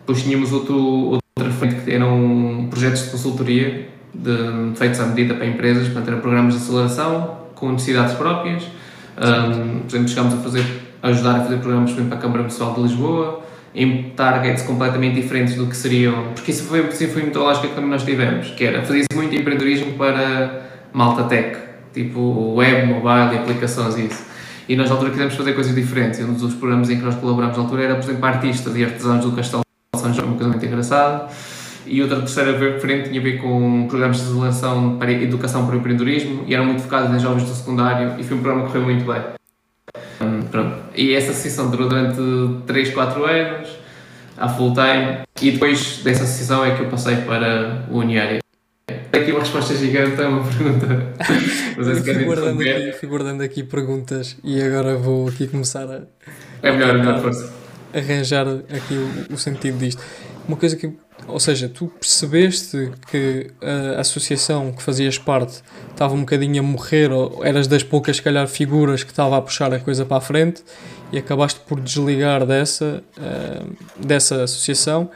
[0.00, 5.46] Depois tínhamos outro, outra frente que eram projetos de consultoria de, feitos à medida para
[5.46, 8.62] empresas, portanto, eram programas de aceleração com necessidades próprias.
[8.64, 10.64] Um, por exemplo, chegámos a fazer,
[11.02, 13.45] ajudar a fazer programas para a Câmara Municipal de Lisboa,
[13.76, 17.68] em targets completamente diferentes do que seriam, porque isso foi, isso foi muito a lógica
[17.68, 20.62] que nós tivemos, que era fazer muito empreendedorismo para
[20.94, 21.58] malta tech,
[21.92, 24.24] tipo web, mobile, aplicações e isso.
[24.66, 26.18] E nós na altura quisemos fazer coisas diferentes.
[26.18, 28.82] E um dos programas em que nós colaboramos na altura era, por exemplo, artistas e
[28.82, 29.62] artesãos do Castelo
[29.94, 31.28] de São João, uma coisa muito engraçada.
[31.86, 35.78] E outra terceira vertente tinha a ver com programas de seleção para educação para o
[35.78, 38.86] empreendedorismo e eram muito focados em jovens do secundário e foi um programa que correu
[38.86, 39.22] muito bem.
[40.56, 40.74] Pronto.
[40.96, 42.18] E essa sessão durou durante
[42.66, 43.68] 3, 4 anos,
[44.38, 48.38] a full time, e depois dessa sessão é que eu passei para o Uniária.
[49.12, 51.12] Aqui uma resposta gigante a uma pergunta.
[51.76, 56.02] Mas é fui, guardando aqui, fui guardando aqui perguntas e agora vou aqui começar a.
[56.62, 57.52] É melhor, é melhor, força.
[57.94, 60.02] Arranjar aqui o, o sentido disto.
[60.48, 60.90] Uma coisa que
[61.28, 63.50] ou seja, tu percebeste que
[63.96, 68.22] a associação que fazias parte estava um bocadinho a morrer, ou eras das poucas, se
[68.22, 70.62] calhar, figuras que estava a puxar a coisa para a frente
[71.12, 75.10] e acabaste por desligar dessa, uh, dessa associação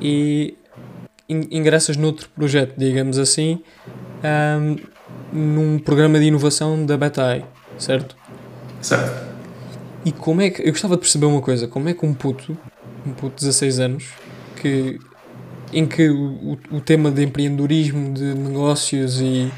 [0.00, 0.54] e
[1.28, 3.62] ingressas noutro projeto, digamos assim,
[4.24, 4.76] um,
[5.32, 7.44] num programa de inovação da BetaI,
[7.78, 8.16] certo?
[8.80, 9.30] Certo.
[10.04, 10.62] E como é que.
[10.62, 12.56] Eu gostava de perceber uma coisa: como é que um puto,
[13.06, 14.08] um puto de 16 anos,
[14.56, 14.98] que
[15.72, 19.50] em que o, o tema de empreendedorismo, de negócios e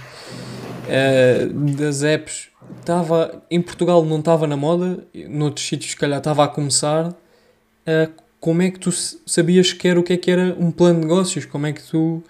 [0.86, 6.44] uh, das apps estava em Portugal não estava na moda, noutros sítios se calhar estava
[6.44, 7.08] a começar.
[7.08, 11.00] Uh, como é que tu sabias que era o que é que era um plano
[11.00, 11.44] de negócios?
[11.44, 12.22] Como é que tu um,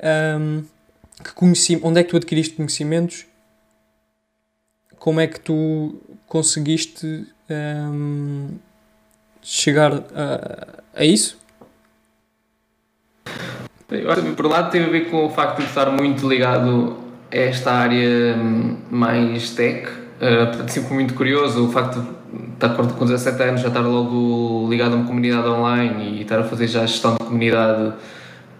[0.00, 0.64] ehm,
[1.22, 3.26] que conheci, onde é que tu adquiriste conhecimentos?
[4.98, 8.58] Como é que tu conseguiste um, ehm,
[9.40, 11.38] chegar a, a isso?
[14.36, 16.96] Por um lado tem a ver com o facto de estar muito ligado
[17.32, 19.88] a esta área hum, mais tech.
[19.88, 22.08] Uh, portanto, sempre muito curioso o facto de
[22.54, 26.44] estar com 17 anos já estar logo ligado a uma comunidade online e estar a
[26.44, 27.94] fazer já gestão de comunidade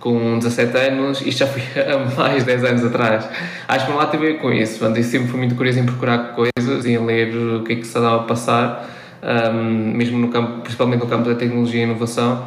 [0.01, 3.29] com 17 anos, isto já foi há mais de 10 anos atrás.
[3.69, 4.79] Acho que por um lado tem a ver com isso.
[4.79, 7.77] Portanto, eu sempre fui muito curioso em procurar coisas e em ler o que é
[7.77, 8.89] que se dava a passar,
[9.23, 12.47] um, mesmo no campo, principalmente no campo da tecnologia e inovação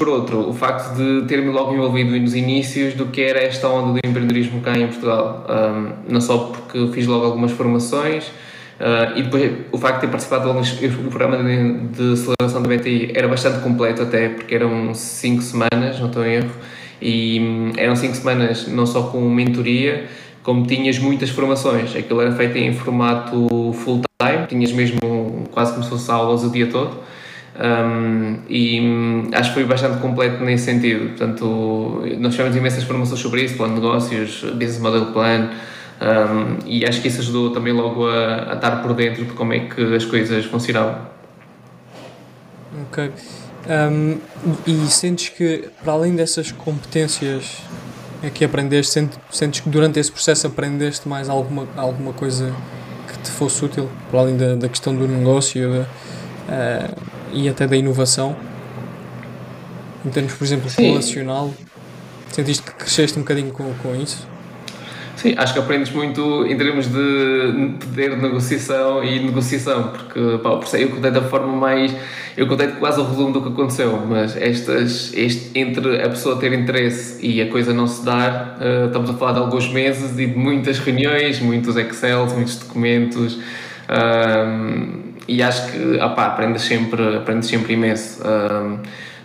[0.00, 4.00] por outro, o facto de ter-me logo envolvido nos inícios do que era esta onda
[4.00, 5.46] do empreendedorismo cá em Portugal.
[5.46, 10.06] Um, não só porque fiz logo algumas formações, uh, e depois o facto de ter
[10.06, 10.72] participado de alguns.
[10.72, 16.00] O programa de, de aceleração da BTI era bastante completo, até porque eram 5 semanas,
[16.00, 16.50] não estou em erro,
[17.02, 20.06] e um, eram 5 semanas não só com mentoria,
[20.42, 21.94] como tinhas muitas formações.
[21.94, 26.68] Aquilo era feito em formato full-time, tinhas mesmo quase como se fosse aulas o dia
[26.68, 27.10] todo.
[27.58, 31.08] Um, e hum, acho que foi bastante completo nesse sentido.
[31.08, 35.50] Portanto, nós tivemos imensas formações sobre isso, plano de negócios, business model plan,
[36.00, 39.52] um, e acho que isso ajudou também logo a, a, estar por dentro de como
[39.52, 41.06] é que as coisas funcionavam.
[42.88, 43.10] Ok.
[43.68, 44.18] Um,
[44.66, 47.62] e sentes que, para além dessas competências
[48.32, 52.54] que aprendeste, sentes, sentes que durante esse processo aprendeste mais alguma, alguma coisa
[53.06, 55.70] que te fosse útil, para além da, da questão do negócio?
[55.70, 55.80] Da,
[56.88, 58.36] uh, e até da inovação?
[60.04, 60.90] Em termos, por exemplo, Sim.
[60.90, 61.52] relacional,
[62.30, 64.26] sentiste que cresceste um bocadinho com, com isso?
[65.20, 70.58] Sim, acho que aprendes muito em termos de poder de negociação e negociação, porque pá,
[70.78, 71.94] eu contei da forma mais.
[72.34, 76.54] Eu contei quase o resumo do que aconteceu, mas estas, este, entre a pessoa ter
[76.54, 80.26] interesse e a coisa não se dar, uh, estamos a falar de alguns meses e
[80.26, 83.38] de muitas reuniões, muitos Excels, muitos documentos.
[85.30, 88.20] E acho que opá, aprendes, sempre, aprendes sempre imenso.
[88.26, 88.78] Um,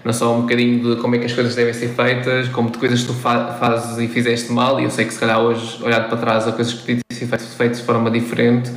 [0.04, 2.78] não só um bocadinho de como é que as coisas devem ser feitas, como de
[2.78, 5.84] coisas que tu fa fazes e fizeste mal, e eu sei que se calhar hoje,
[5.84, 8.70] olhado para trás, há coisas que podiam ser feitas de forma diferente,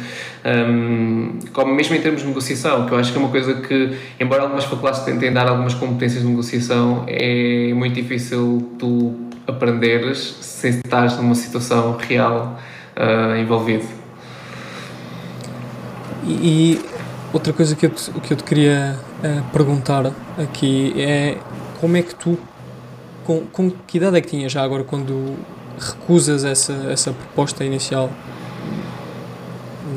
[0.42, 3.98] um, como mesmo em termos de negociação, que eu acho que é uma coisa que,
[4.18, 9.14] embora algumas faculdades tentem dar algumas competências de negociação, é muito difícil tu
[9.46, 12.58] aprenderes sem estar numa situação real
[12.96, 13.84] uh, envolvido.
[16.26, 16.80] E
[17.32, 21.36] Outra coisa que eu te, que eu te queria uh, perguntar aqui é
[21.78, 22.38] como é que tu,
[23.24, 25.36] com, com que idade é que tinhas já agora quando
[25.78, 28.10] recusas essa, essa proposta inicial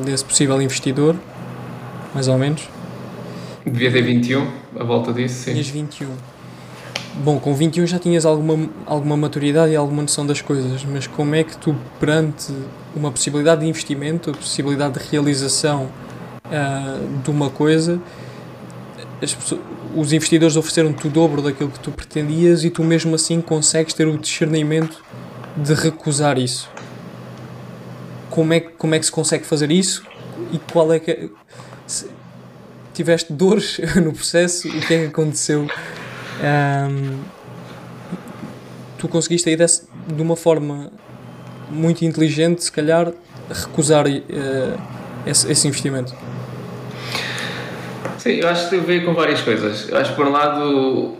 [0.06, 1.15] desse possível investidor,
[2.13, 2.67] mais ou menos?
[3.65, 5.52] Devia ter 21, a volta disso, sim.
[5.54, 6.10] Tinhas 21.
[7.24, 11.36] Bom, com 21 já tinhas alguma, alguma maturidade e alguma noção das coisas, mas como
[11.36, 12.54] é que tu, perante
[12.96, 15.89] uma possibilidade de investimento, a possibilidade de realização
[16.52, 18.00] uh, de uma coisa,
[19.20, 19.62] pessoas,
[19.96, 24.08] os investidores ofereceram-te o dobro daquilo que tu pretendias e tu mesmo assim consegues ter
[24.08, 25.04] o discernimento
[25.58, 26.70] de recusar isso.
[28.30, 30.04] Como é, como é que se consegue fazer isso
[30.52, 31.30] e qual é que é,
[31.86, 32.10] se,
[32.94, 35.68] tiveste dores no processo, o que é que aconteceu?
[36.42, 37.20] Um,
[38.98, 40.92] tu conseguiste aí desse, de uma forma
[41.70, 43.12] muito inteligente, se calhar,
[43.50, 44.82] recusar uh,
[45.26, 46.16] esse, esse, investimento.
[48.22, 49.90] Sim, eu acho que teve a ver com várias coisas.
[49.90, 51.16] Eu acho que por um lado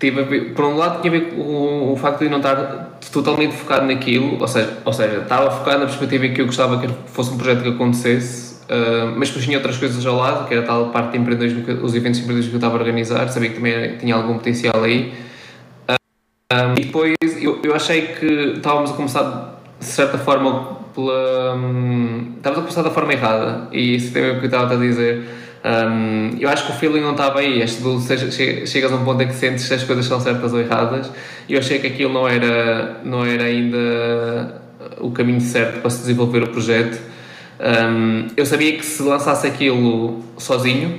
[0.00, 3.54] tive ver, por um lado tinha a ver com o facto de não estar totalmente
[3.54, 7.32] focado naquilo, ou seja, ou seja estava focado na perspectiva que eu gostava que fosse
[7.32, 10.66] um projeto que acontecesse, uh, mas depois tinha outras coisas ao lado, que era a
[10.66, 13.54] tal parte de empreendedorismo, os eventos de empreendedorismo que eu estava a organizar, sabia que
[13.54, 15.14] também tinha algum potencial aí.
[15.88, 21.54] Uh, e depois eu, eu achei que estávamos a começar de certa forma pela.
[21.54, 24.74] Um, estávamos a começar da forma errada, e isso ver com o que eu estava
[24.74, 27.62] a dizer um, eu acho que o feeling não estava aí.
[27.62, 30.60] Este do, chegas a um ponto em que sentes se as coisas são certas ou
[30.60, 31.10] erradas.
[31.48, 34.62] E eu achei que aquilo não era, não era ainda
[35.00, 37.00] o caminho certo para se desenvolver o projeto.
[37.58, 40.98] Um, eu sabia que se lançasse aquilo sozinho,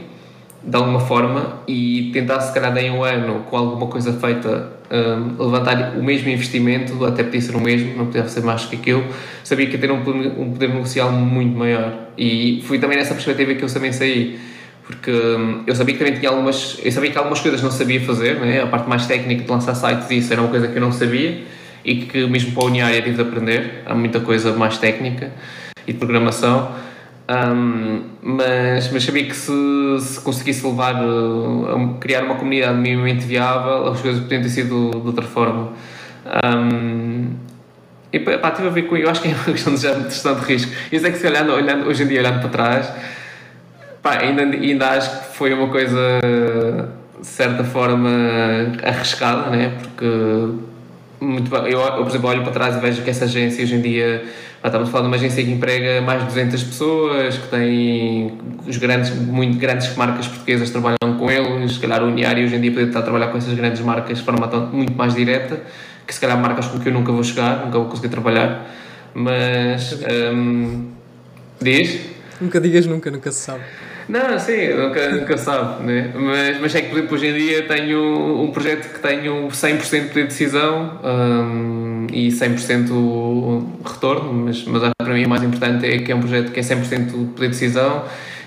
[0.64, 5.44] de alguma forma, e tentasse, se calhar, em um ano, com alguma coisa feita, um,
[5.44, 9.06] levantar o mesmo investimento, até podia ser o mesmo, não podia ser mais que aquilo,
[9.44, 11.94] sabia que ia ter um, um poder negocial muito maior.
[12.18, 14.40] E fui também nessa perspectiva que eu também saí
[14.86, 18.00] porque hum, eu sabia que também tinha algumas eu sabia que algumas coisas não sabia
[18.02, 18.62] fazer né?
[18.62, 21.44] a parte mais técnica de lançar sites isso era uma coisa que eu não sabia
[21.86, 23.84] e que mesmo para a Uniária tive de aprender.
[23.86, 25.32] Há muita coisa mais técnica
[25.86, 26.72] e de programação.
[27.30, 29.52] Um, mas, mas sabia que se,
[30.00, 35.08] se conseguisse levar uh, criar uma comunidade minimamente viável as coisas podiam ter sido de
[35.08, 35.74] outra forma.
[36.44, 37.34] Um,
[38.12, 40.46] e pá, tive a ver com eu acho que é uma questão de gestão de
[40.46, 40.72] risco.
[40.92, 42.92] Isso é que se olhando, olhando hoje em dia olhando para trás
[44.06, 45.98] Pá, ainda, ainda acho que foi uma coisa,
[47.20, 48.08] de certa forma,
[48.84, 49.74] arriscada, né?
[49.82, 50.06] porque
[51.20, 53.74] muito bem, eu, eu, por exemplo, olho para trás e vejo que essa agência hoje
[53.74, 54.24] em dia,
[54.64, 58.38] estamos a falar de uma agência que emprega mais de 200 pessoas, que tem
[58.68, 62.62] os grandes, muito grandes marcas portuguesas trabalham com eles, se calhar o Uniário hoje em
[62.62, 65.64] dia poderia estar a trabalhar com essas grandes marcas de forma muito mais direta,
[66.06, 68.70] que se calhar marcas com que eu nunca vou chegar, nunca vou conseguir trabalhar,
[69.16, 69.98] mas...
[70.32, 70.92] Um,
[71.60, 72.02] diz?
[72.40, 73.64] Nunca digas nunca, nunca se sabe.
[74.08, 76.12] Não, sim, nunca, nunca sabe, né?
[76.14, 80.14] mas, mas é que, por exemplo, hoje em dia tenho um projeto que tenho 100%
[80.14, 86.12] de decisão um, e 100% retorno, mas, mas para mim o mais importante é que
[86.12, 88.04] é um projeto que é 100% de poder de decisão,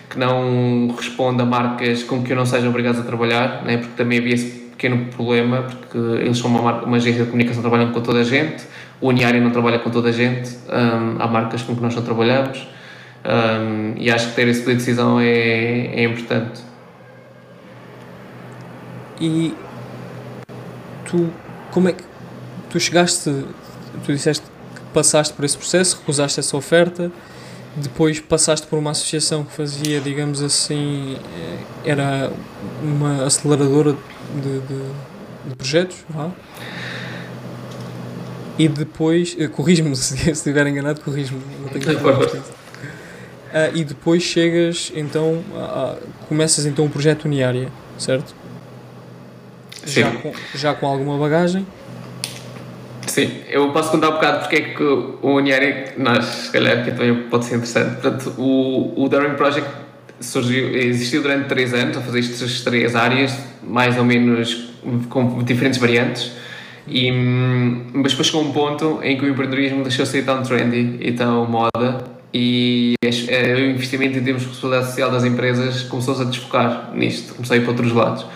[0.09, 3.79] que não responde a marcas com que eu não seja obrigado a trabalhar, né?
[3.79, 7.91] porque também havia esse pequeno problema, porque eles são uma, uma agência de comunicação trabalham
[7.91, 8.63] com toda a gente,
[9.01, 12.03] o Uniário não trabalha com toda a gente, um, há marcas com que nós não
[12.03, 12.78] trabalhamos.
[13.29, 16.63] Um, e acho que ter esse poder de decisão é, é importante.
[19.21, 19.55] E
[21.05, 21.31] tu,
[21.71, 22.03] como é que
[22.71, 23.31] tu chegaste,
[24.05, 27.13] tu disseste que passaste por esse processo, recusaste essa oferta,
[27.77, 32.33] depois passaste por uma associação que fazia, digamos assim, eh, era
[32.83, 33.95] uma aceleradora
[34.35, 36.31] de, de, de projetos, vá?
[38.59, 41.85] E depois, eh, corrijo-me se estiver enganado, corrijo-me, não tenho
[43.49, 48.35] Uh, e depois chegas, então, a, a, começas então um projeto Uniária, certo?
[49.87, 50.03] Sim.
[50.03, 51.67] Já com, já com alguma bagagem?
[53.07, 56.91] Sim, eu posso contar um bocado porque é que o Uniária, nós, se calhar, que
[56.91, 58.03] também pode ser interessante.
[58.03, 59.71] Portanto, o, o Daring Project
[60.21, 64.69] surgiu, existiu durante 3 anos, a fazer estas três áreas, mais ou menos
[65.09, 66.33] com diferentes variantes.
[66.87, 70.43] E, hum, mas depois chegou um ponto em que o empreendedorismo deixou de ser tão
[70.43, 72.95] trendy e tão moda e
[73.29, 77.61] é, o investimento em termos de responsabilidade social das empresas começou-se a desfocar nisto, comecei
[77.61, 78.27] para outros lados.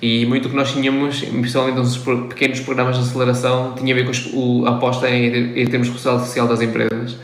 [0.00, 1.96] E muito o que nós tínhamos, principalmente nos
[2.28, 6.48] pequenos programas de aceleração, tinha a ver com a aposta em, termos de responsabilidade social
[6.48, 7.16] das empresas.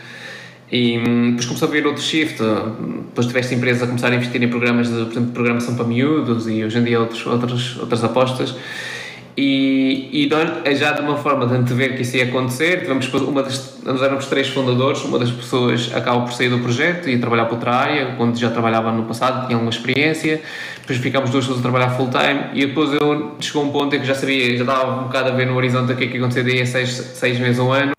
[0.70, 4.40] E hum, depois começou a haver outro shift, depois tiveste empresas a começar a investir
[4.40, 8.04] em programas de, por exemplo, programação para miúdos e hoje em dia outros, outras, outras
[8.04, 8.54] apostas.
[9.40, 13.06] E, e nós, é já de uma forma de antever que isso ia acontecer, tivemos
[13.14, 17.16] uma das, nós éramos três fundadores, uma das pessoas acabou por sair do projeto e
[17.20, 20.42] trabalhar para outra área, onde já trabalhava no passado, tinha alguma experiência,
[20.80, 24.00] depois ficámos duas pessoas a trabalhar full time e depois eu chegou um ponto em
[24.00, 26.14] que já sabia, já estava um bocado a ver no horizonte o que é que
[26.14, 27.92] ia acontecer daí a seis, seis meses, um ano,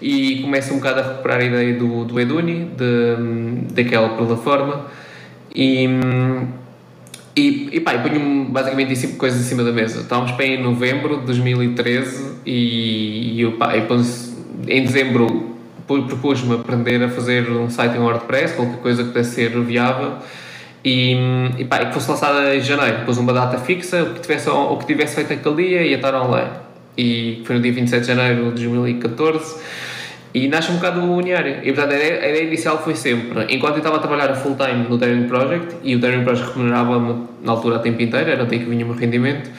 [0.00, 4.86] e começo um bocado a recuperar a ideia do, do Eduni, de, daquela plataforma,
[5.52, 5.88] e
[7.38, 10.00] e, e pá, eu ponho basicamente cinco coisas em cima da mesa.
[10.00, 13.86] Estávamos bem em novembro de 2013 e, e eu, pá, eu
[14.66, 19.50] em dezembro propus-me aprender a fazer um site em WordPress, qualquer coisa que pudesse ser
[19.60, 20.14] viável.
[20.84, 21.14] E,
[21.58, 24.76] e, pá, que fosse lançada em janeiro, pus uma data fixa, o que tivesse, o
[24.76, 26.50] que tivesse feito aquele dia ia estar online.
[26.96, 29.60] E foi no dia 27 de janeiro de 2014
[30.34, 31.60] E nasce um bocado o Uniário.
[31.62, 34.56] E portanto a ideia, a ideia inicial foi sempre, enquanto eu estava a trabalhar full
[34.56, 38.44] time no Daring Project, e o Daring Project remunerava-me na altura a tempo inteiro, era
[38.44, 39.50] daí que vinha o meu rendimento,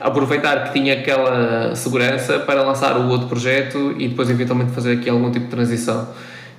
[0.00, 5.08] aproveitar que tinha aquela segurança para lançar o outro projeto e depois eventualmente fazer aqui
[5.08, 6.08] algum tipo de transição.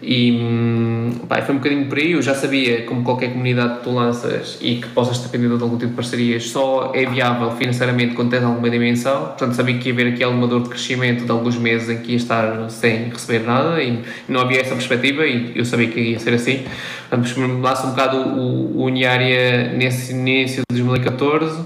[0.01, 2.11] E hum, pá, foi um bocadinho por aí.
[2.11, 5.77] Eu já sabia, como qualquer comunidade que tu lanças e que possas depender de algum
[5.77, 9.27] tipo de parcerias, só é viável financeiramente quando tens alguma dimensão.
[9.27, 12.11] Portanto, sabia que ia haver aqui alguma dor de crescimento de alguns meses em que
[12.11, 16.19] ia estar sem receber nada e não havia essa perspectiva e eu sabia que ia
[16.19, 16.63] ser assim.
[17.09, 21.65] Portanto, lanço um bocado o, o Uniária nesse início de 2014.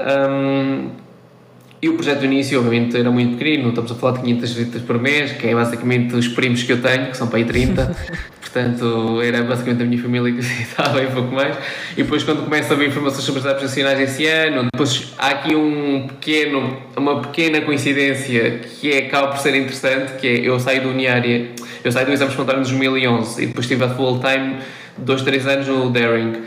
[0.00, 0.88] Um,
[1.82, 4.82] e o projeto do início, obviamente, era muito pequenino, estamos a falar de 500 visitas
[4.82, 7.96] por mês, que é basicamente os primos que eu tenho, que são para aí 30,
[8.38, 11.56] portanto, era basicamente a minha família que visitava e pouco mais.
[11.92, 15.28] E depois, quando começa a haver informações sobre as datas nacionais esse ano, depois há
[15.28, 20.60] aqui um pequeno, uma pequena coincidência que é, acaba por ser interessante, que é eu
[20.60, 21.48] saio do Uniária,
[21.82, 24.56] eu saio do exame espontâneo de 2011 e depois estive a full time
[24.98, 26.42] dois, três anos no Daring.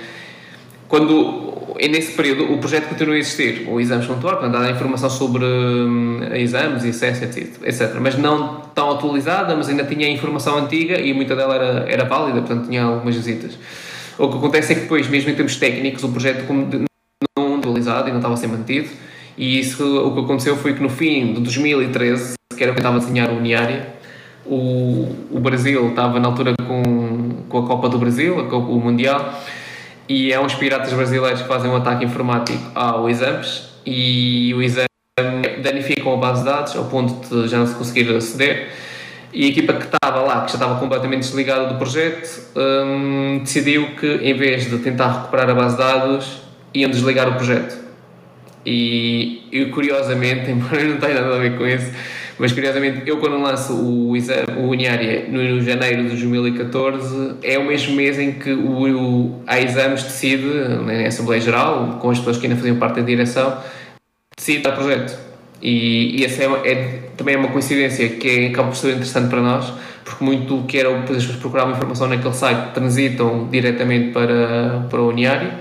[0.88, 5.10] Quando e nesse período o projeto continua a existir, o Exames Contor, portanto, dá informação
[5.10, 7.96] sobre hum, exames e acesso, etc.
[8.00, 12.42] Mas não tão atualizada, mas ainda tinha informação antiga e muita dela era, era válida,
[12.42, 13.58] portanto tinha algumas visitas.
[14.18, 16.46] O que acontece é que depois, mesmo em termos técnicos, o projeto
[17.38, 18.90] não atualizado e não estava a ser mantido,
[19.38, 22.98] e isso, o que aconteceu foi que no fim de 2013, que era quando estava
[22.98, 23.94] a desenhar o Uniária,
[24.46, 28.80] o, o Brasil estava na altura com, com a Copa do Brasil, a Copa, o
[28.80, 29.42] Mundial,
[30.08, 34.88] e é uns piratas brasileiros que fazem um ataque informático ao Exames e o Exame
[35.62, 38.72] danificam a base de dados ao ponto de já não se conseguir aceder
[39.34, 43.96] e a equipa que estava lá, que já estava completamente desligada do projeto, hum, decidiu
[43.96, 47.76] que em vez de tentar recuperar a base de dados, iam desligar o projeto.
[48.64, 51.92] E, e curiosamente, embora não tenha nada a ver com isso,
[52.40, 57.66] mas curiosamente, eu quando lanço o, o Uniária no, no, janeiro de 2014, é o
[57.66, 60.46] mesmo mês em que o, o, a Exames decide,
[60.86, 63.58] na Assembleia Geral, com as pessoas que ainda faziam parte da direção,
[64.36, 65.18] decide dar projeto.
[65.62, 69.30] E, e essa é, é, também é uma coincidência que é, acaba por ser interessante
[69.30, 69.72] para nós,
[70.04, 75.02] porque muito do que era as pessoas procuravam informação naquele site transitam diretamente para, para
[75.02, 75.52] o Uniário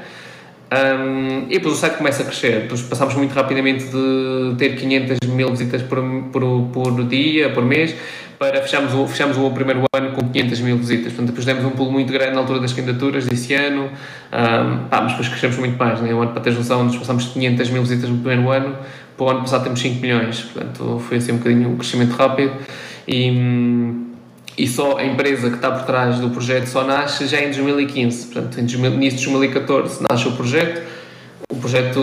[0.73, 2.63] um, e depois o site começa a crescer.
[2.63, 7.95] Depois passámos muito rapidamente de ter 500 mil visitas por, por, por dia, por mês,
[8.39, 11.13] para fecharmos o, o primeiro ano com 500 mil visitas.
[11.13, 15.03] Portanto, depois demos um pulo muito grande na altura das candidaturas desse ano, um, pá,
[15.03, 16.01] mas depois crescemos muito mais.
[16.01, 16.15] Né?
[16.15, 18.77] O ano, para teres noção, nós passámos 500 mil visitas no primeiro ano,
[19.17, 20.41] para o ano passado temos 5 milhões.
[20.41, 22.53] Portanto, foi assim um bocadinho um crescimento rápido.
[23.07, 24.02] E, hum,
[24.57, 28.27] e só a empresa que está por trás do projeto só nasce já em 2015.
[28.27, 30.83] Portanto, em início de 2014 nasce o projeto,
[31.51, 32.03] o projeto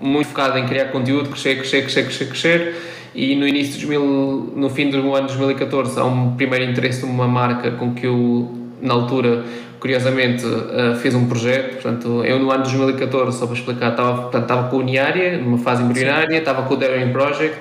[0.00, 2.74] muito focado em criar conteúdo, crescer, crescer, crescer, crescer, crescer.
[3.14, 7.00] E no início de 2000, no fim do ano de 2014 há um primeiro interesse
[7.00, 9.44] de uma marca com que eu na altura
[9.80, 14.22] curiosamente uh, fiz um projeto, portanto eu no ano de 2014 só para explicar estava,
[14.22, 17.58] portanto, estava com a Uniária numa fase embrionária, estava com o Daring Project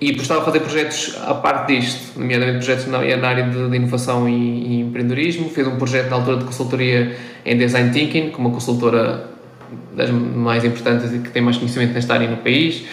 [0.00, 3.76] e estava a fazer projetos à parte disto, nomeadamente projetos na, na área de, de
[3.76, 5.48] inovação e, e, empreendedorismo.
[5.48, 9.30] Fiz um projeto na altura de consultoria em Design Thinking, com uma consultora
[9.96, 12.84] das mais importantes e que tem mais conhecimento nesta área no país,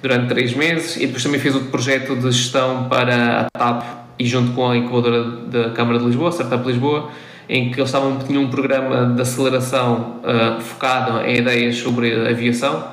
[0.00, 0.96] durante três meses.
[0.96, 3.82] E depois também fiz outro projeto de gestão para a TAP
[4.18, 7.10] e junto com a incubadora da Câmara de Lisboa, a Startup Lisboa,
[7.48, 12.92] em que eles estavam, tinham um programa de aceleração uh, focado em ideias sobre aviação.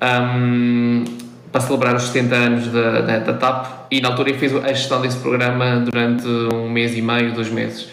[0.00, 1.04] Um,
[1.50, 5.00] para celebrar os 70 anos da, da, da, TAP e na altura fiz a gestão
[5.00, 7.88] desse programa durante um mês e meio, dois meses.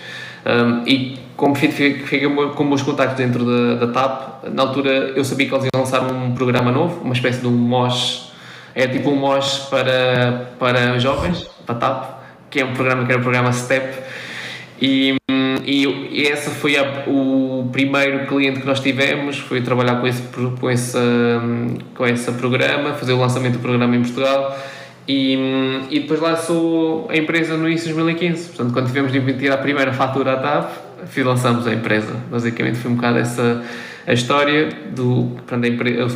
[0.46, 2.22] Um, e como fiquei
[2.56, 6.02] com bons contactos dentro da, da TAP, na altura eu sabia que eles iam lançar
[6.02, 8.32] um programa novo, uma espécie de um MOS,
[8.74, 12.16] é tipo um MOS para, para jovens, para TAP,
[12.50, 14.04] que é um programa que era o programa STEP,
[14.82, 15.16] e
[15.66, 20.22] e, e essa foi a, o primeiro cliente que nós tivemos, foi trabalhar com esse,
[20.60, 20.98] com, esse,
[21.96, 24.58] com esse programa, fazer o lançamento do programa em Portugal
[25.08, 25.38] e,
[25.90, 28.50] e depois lançou a empresa no início de 2015.
[28.50, 30.72] Portanto, quando tivemos de emitir a primeira fatura à TAP,
[31.24, 32.16] lançamos a empresa.
[32.30, 33.64] Basicamente foi um bocado essa
[34.08, 35.32] a história do.
[35.36, 36.10] Portanto, a, empresa, a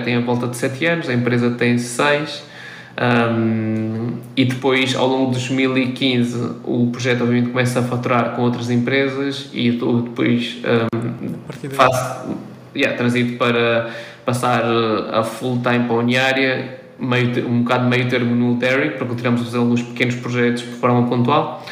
[0.00, 2.55] tem a volta de 7 anos, a empresa tem 6
[2.98, 8.70] um, e depois, ao longo de 2015, o projeto obviamente começa a faturar com outras
[8.70, 12.24] empresas e depois um, faz,
[12.74, 13.90] yeah, transito para
[14.24, 14.64] passar
[15.12, 19.42] a full time para a Uniária, meio, um bocado meio termo no Terry, para continuarmos
[19.42, 21.64] a fazer alguns pequenos projetos de forma pontual.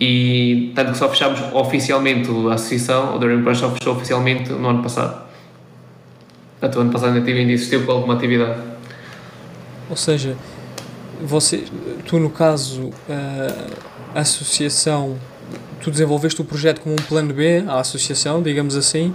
[0.00, 4.68] E tanto que só fechámos oficialmente a associação, o Daring Project só fechou oficialmente no
[4.68, 5.22] ano passado.
[6.58, 8.58] Portanto, o ano passado ainda tive ainda existiu com alguma atividade.
[9.88, 10.36] Ou seja,
[11.24, 11.64] você,
[12.06, 12.90] tu no caso,
[14.14, 15.16] a associação,
[15.80, 19.14] tu desenvolveste o projeto como um plano B, a associação, digamos assim,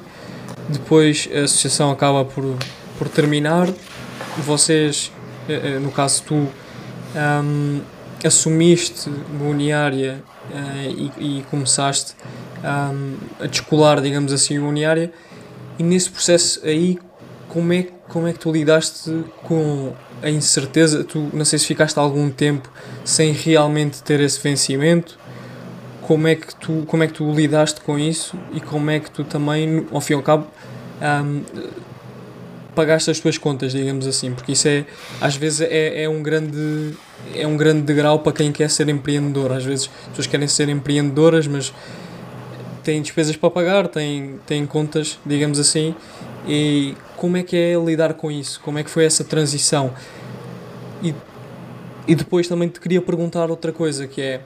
[0.70, 2.58] depois a associação acaba por,
[2.98, 3.68] por terminar,
[4.38, 5.12] vocês,
[5.82, 6.48] no caso tu,
[7.16, 7.82] um,
[8.26, 12.14] assumiste uma uniária uh, e, e, começaste
[12.64, 15.12] um, a descolar, digamos assim, uniária,
[15.78, 16.98] e nesse processo aí,
[17.50, 21.04] como é, como é que tu lidaste com a incerteza?
[21.04, 22.70] Tu não sei se ficaste algum tempo
[23.04, 25.18] sem realmente ter esse vencimento.
[26.02, 29.12] Como é que tu, como é que tu lidaste com isso e como é que
[29.12, 30.48] tu também, ao fim e ao cabo,
[31.02, 31.44] um,
[32.74, 34.86] pagaste as tuas contas, digamos assim, porque isso é,
[35.20, 36.96] às vezes é, é um grande
[37.36, 39.52] é um grande degrau para quem quer ser empreendedor.
[39.52, 41.74] Às vezes as pessoas querem ser empreendedoras, mas
[42.84, 45.94] têm despesas para pagar, têm, têm contas, digamos assim,
[46.48, 48.62] e como é que é lidar com isso?
[48.62, 49.92] Como é que foi essa transição?
[51.04, 51.14] E,
[52.08, 54.42] e depois também te queria perguntar outra coisa, que é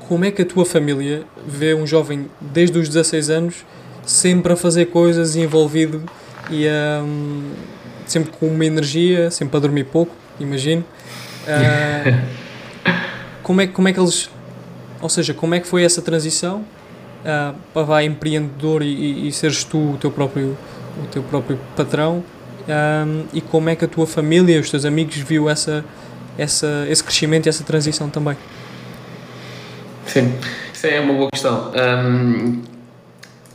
[0.00, 3.66] como é que a tua família vê um jovem desde os 16 anos
[4.04, 6.02] sempre a fazer coisas envolvido
[6.50, 6.66] e
[7.02, 7.52] um,
[8.06, 10.84] sempre com uma energia, sempre a dormir pouco, imagino.
[11.44, 12.28] Uh,
[13.42, 14.30] como, é, como é que eles.
[15.00, 16.64] Ou seja, como é que foi essa transição
[17.24, 20.56] uh, para vai empreendedor e, e, e seres tu o teu próprio,
[21.02, 22.24] o teu próprio patrão?
[22.68, 25.84] Um, e como é que a tua família, os teus amigos viu essa,
[26.36, 28.36] essa, esse crescimento e essa transição também?
[30.06, 30.34] Sim,
[30.72, 31.72] isso é uma boa questão.
[31.72, 32.62] Um,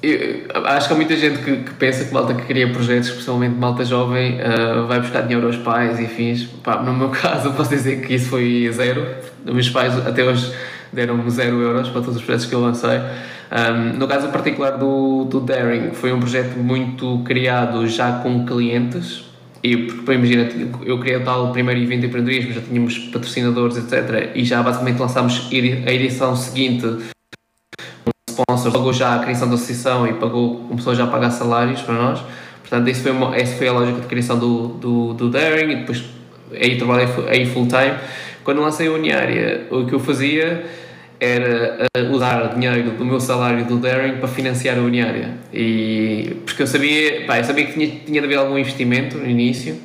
[0.04, 3.56] eu, acho que há muita gente que, que, pensa que malta que cria projetos, especialmente
[3.56, 6.44] malta jovem, uh, vai buscar dinheiro aos pais e fins.
[6.64, 9.08] Pá, no meu caso, posso dizer que isso foi zero.
[9.46, 10.54] Os meus pais até hoje
[10.92, 13.00] deram-me zero euros para todos os projetos que eu lancei.
[13.54, 19.26] Um, no caso particular do, do Daring, foi um projeto muito criado já com clientes.
[19.64, 20.50] E, porque, imagina,
[20.84, 24.32] eu criei o tal primeiro evento de empreendedorismo, já tínhamos patrocinadores, etc.
[24.36, 27.14] E já basicamente lançámos a edição seguinte
[28.34, 31.94] sponsor pagou já a criação da associação e pagou, começou já a pagar salários para
[31.94, 32.20] nós.
[32.62, 35.76] Portanto, isso foi uma, essa foi a lógica de criação do, do, do Daring e
[35.78, 36.04] depois
[36.52, 37.94] aí trabalhei aí full time.
[38.44, 40.66] Quando lancei a Uniária, o que eu fazia
[41.24, 45.36] era eh, usar dinheiro do meu salário do Daring para financiar a Uniária.
[45.54, 49.26] E, porque eu sabia, pá, eu sabia que tinha, tinha de haver algum investimento no
[49.26, 49.78] início,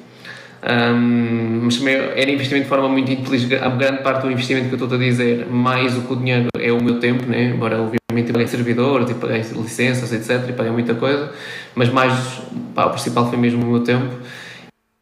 [0.61, 3.55] um, mas também era investimento de forma muito inteligente.
[3.55, 6.49] A grande parte do investimento que eu estou a dizer, mais o que o dinheiro
[6.59, 7.53] é o meu tempo, né?
[7.55, 10.49] embora obviamente paguei servidores, e paguei licenças, etc.
[10.49, 11.31] e paguei muita coisa,
[11.75, 12.13] mas mais
[12.75, 14.13] pá, o principal foi mesmo o meu tempo.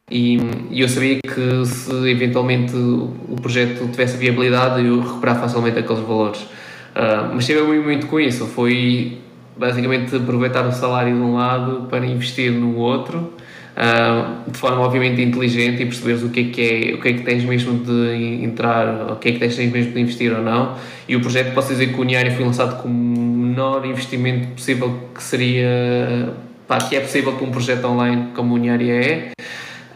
[0.09, 0.39] E,
[0.71, 6.41] e, eu sabia que se eventualmente o projeto tivesse viabilidade, eu recuperar facilmente aqueles valores.
[6.41, 8.47] Uh, mas tive muito, com isso.
[8.47, 9.19] Foi
[9.57, 13.33] basicamente aproveitar o salário de um lado para investir no outro
[13.77, 17.13] uh, de forma obviamente inteligente e perceberes o que é que é, o que é
[17.15, 20.77] que tens mesmo de entrar, o que é que tens mesmo de investir ou não.
[21.09, 25.09] E o projeto, posso dizer que o Uniário foi lançado com o menor investimento possível
[25.13, 26.33] que seria,
[26.69, 29.33] pá, que é possível para um projeto online como o Uniário é.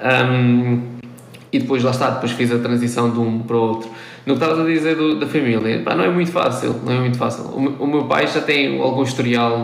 [0.02, 0.82] Um,
[1.52, 3.90] e depois lá está, depois fiz a transição de um para o outro.
[4.24, 7.00] No que estavas a dizer do, da família, pá, não é muito fácil, não é
[7.00, 7.44] muito fácil.
[7.44, 9.58] O, o meu pai já tem algum historial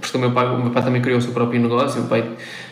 [0.00, 2.10] porque o meu pai, o meu pai também criou o seu próprio negócio, o meu
[2.10, 2.24] pai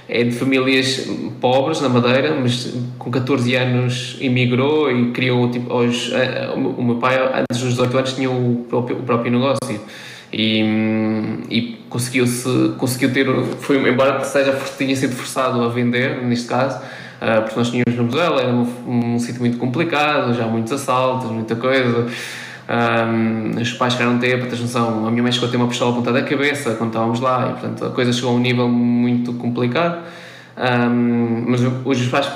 [0.09, 1.07] é de famílias
[1.41, 6.11] pobres na Madeira, mas com 14 anos emigrou e criou, tipo, aos,
[6.77, 9.81] o meu pai antes dos 18 anos tinha o próprio, o próprio negócio
[10.33, 10.63] e,
[11.49, 13.27] e conseguiu, -se, conseguiu ter,
[13.61, 18.05] foi, embora seja, tenha sido forçado a vender, neste caso, uh, porque nós tínhamos no
[18.05, 22.07] museu, era um, um sítio muito complicado, já muitos assaltos, muita coisa,
[22.71, 25.67] um, os pais queriam ter, para ter noção, a minha mãe chegou a ter uma
[25.67, 28.69] pistola apontada à cabeça quando estávamos lá e, portanto, a coisa chegou a um nível
[28.69, 30.05] muito complicado.
[30.57, 32.27] Um, mas hoje os pais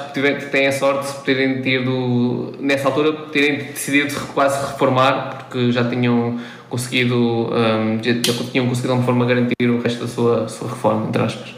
[0.50, 6.38] têm a sorte de terem tido, nessa altura, terem decidido quase reformar, porque já tinham
[6.74, 10.68] conseguido, um, já, já tinham conseguido de alguma forma garantir o resto da sua, sua
[10.68, 11.54] reforma, entre aspas.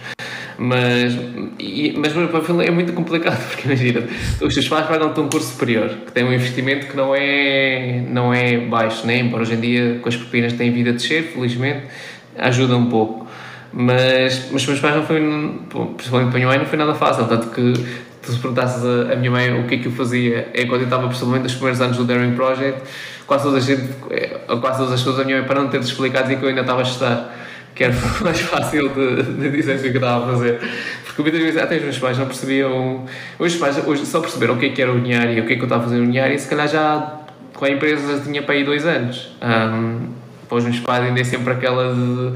[0.58, 1.14] Mas,
[1.58, 4.06] e, mas para a é muito complicado, porque imagina,
[4.42, 8.32] os teus pais pagam-te um curso superior, que tem um investimento que não é, não
[8.32, 9.20] é baixo, né?
[9.20, 11.86] embora hoje em dia com as propinas têm vida a descer, felizmente,
[12.36, 13.26] ajuda um pouco.
[13.72, 15.20] Mas, mas os meus pais não foi,
[15.96, 17.72] principalmente para a minha mãe, não foi nada fácil, tanto que
[18.22, 20.84] tu se perguntasses a minha mãe o que é que eu fazia é quando eu
[20.84, 22.82] estava principalmente nos primeiros anos do Daring Project,
[23.26, 25.80] quase todas, a gente, eh, quase todas as pessoas da minha mãe, para não ter
[25.80, 27.36] explicado, diziam que eu ainda estava a estudar
[27.76, 30.60] que era mais fácil de, de dizer o que eu estava a fazer.
[31.04, 33.04] Porque muitas vezes até os meus pais não percebiam.
[33.38, 35.52] Os meus pais hoje só perceberam o que é que era o e o que
[35.52, 37.20] é que eu estava a fazer no dinheiro e se calhar já
[37.54, 39.36] com a empresa já tinha para aí dois anos.
[39.42, 40.08] Um,
[40.48, 42.32] para os meus pais ainda é sempre aquela de.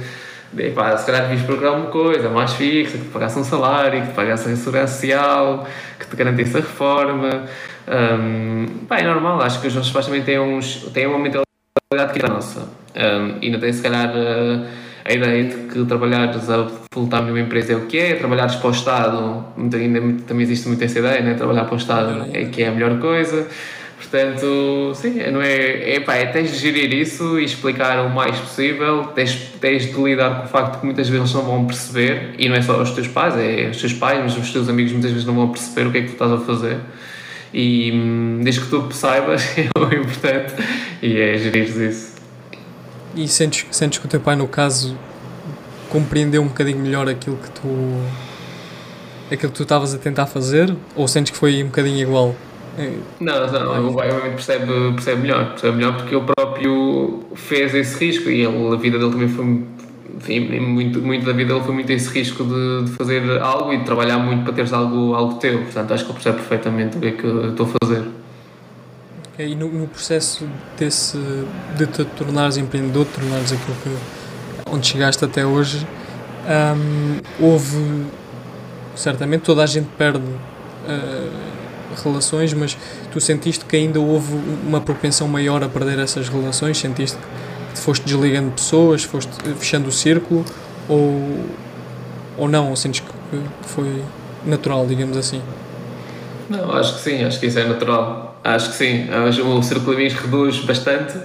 [0.53, 4.15] Se calhar devias procurar uma coisa mais fixa, que te pagasse um salário, que te
[4.15, 5.67] pagasse a segurança social,
[5.99, 7.45] que te garantisse a reforma.
[7.87, 12.13] Um, pá, é normal, acho que os nossos pais também têm, uns, têm uma mentalidade
[12.13, 12.61] que é a nossa.
[12.97, 17.41] Um, e não tem, se calhar, a, a ideia de que trabalhares a full-time numa
[17.41, 21.21] empresa é o que é, trabalhares para o Estado, ainda também existe muito essa ideia,
[21.21, 21.35] né?
[21.35, 23.47] trabalhar para o Estado é que é a melhor coisa.
[24.01, 28.35] Portanto, sim, não é, é, pá, é tens de gerir isso e explicar o mais
[28.39, 32.49] possível, tens, tens de lidar com o facto que muitas vezes não vão perceber, e
[32.49, 35.11] não é só os teus pais, é os teus pais, mas os teus amigos muitas
[35.11, 36.79] vezes não vão perceber o que é que tu estás a fazer.
[37.53, 40.55] E hum, desde que tu saibas é o importante
[41.03, 42.15] e é gerir isso.
[43.15, 44.97] E sentes, sentes que o teu pai, no caso,
[45.91, 47.69] compreendeu um bocadinho melhor aquilo que tu
[49.27, 50.75] aquilo que tu estavas a tentar fazer?
[50.97, 52.35] Ou sentes que foi um bocadinho igual?
[53.21, 58.31] Não, não, o obviamente percebe, percebe melhor, percebe melhor porque ele próprio fez esse risco
[58.31, 59.65] e ele, a vida dele também foi,
[60.17, 63.79] enfim, muito, muito da vida dele foi muito esse risco de, de, fazer algo e
[63.79, 67.01] de trabalhar muito para teres algo, algo teu, portanto acho que ele percebe perfeitamente o
[67.01, 68.05] que é que eu estou a fazer.
[69.35, 70.47] Okay, e no, no, processo
[70.79, 71.19] desse,
[71.77, 75.87] de te tornares empreendedor, de tornares aquilo que, onde chegaste até hoje,
[76.47, 78.07] um, houve,
[78.95, 81.60] certamente toda a gente perde uh,
[81.97, 82.77] relações, mas
[83.13, 84.35] tu sentiste que ainda houve
[84.67, 86.79] uma propensão maior a perder essas relações?
[86.79, 87.19] Sentiste
[87.73, 90.45] que foste desligando pessoas, foste fechando o círculo
[90.89, 91.45] ou,
[92.37, 92.71] ou não?
[92.71, 94.03] Ou sentes que foi
[94.45, 95.43] natural, digamos assim?
[96.49, 98.39] Não, acho que sim, acho que isso é natural.
[98.43, 101.19] Acho que sim, o círculo de amigos reduz bastante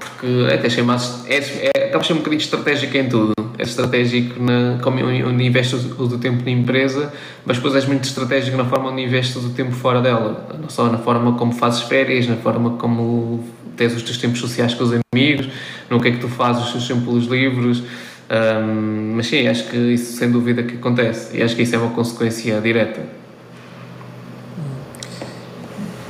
[0.00, 3.32] porque até mais, é, é, acaba ser um bocadinho estratégico em tudo.
[3.58, 7.12] É estratégico na, como onde investes o, o tempo na empresa,
[7.44, 10.48] mas depois és muito estratégico na forma onde investes o tempo fora dela.
[10.60, 13.44] Não só na forma como fazes férias, na forma como
[13.76, 15.48] tens os teus tempos sociais com os amigos,
[15.88, 17.82] no que é que tu fazes os teus tempos livros.
[18.30, 21.78] Um, mas sim, acho que isso sem dúvida que acontece e acho que isso é
[21.78, 23.00] uma consequência direta.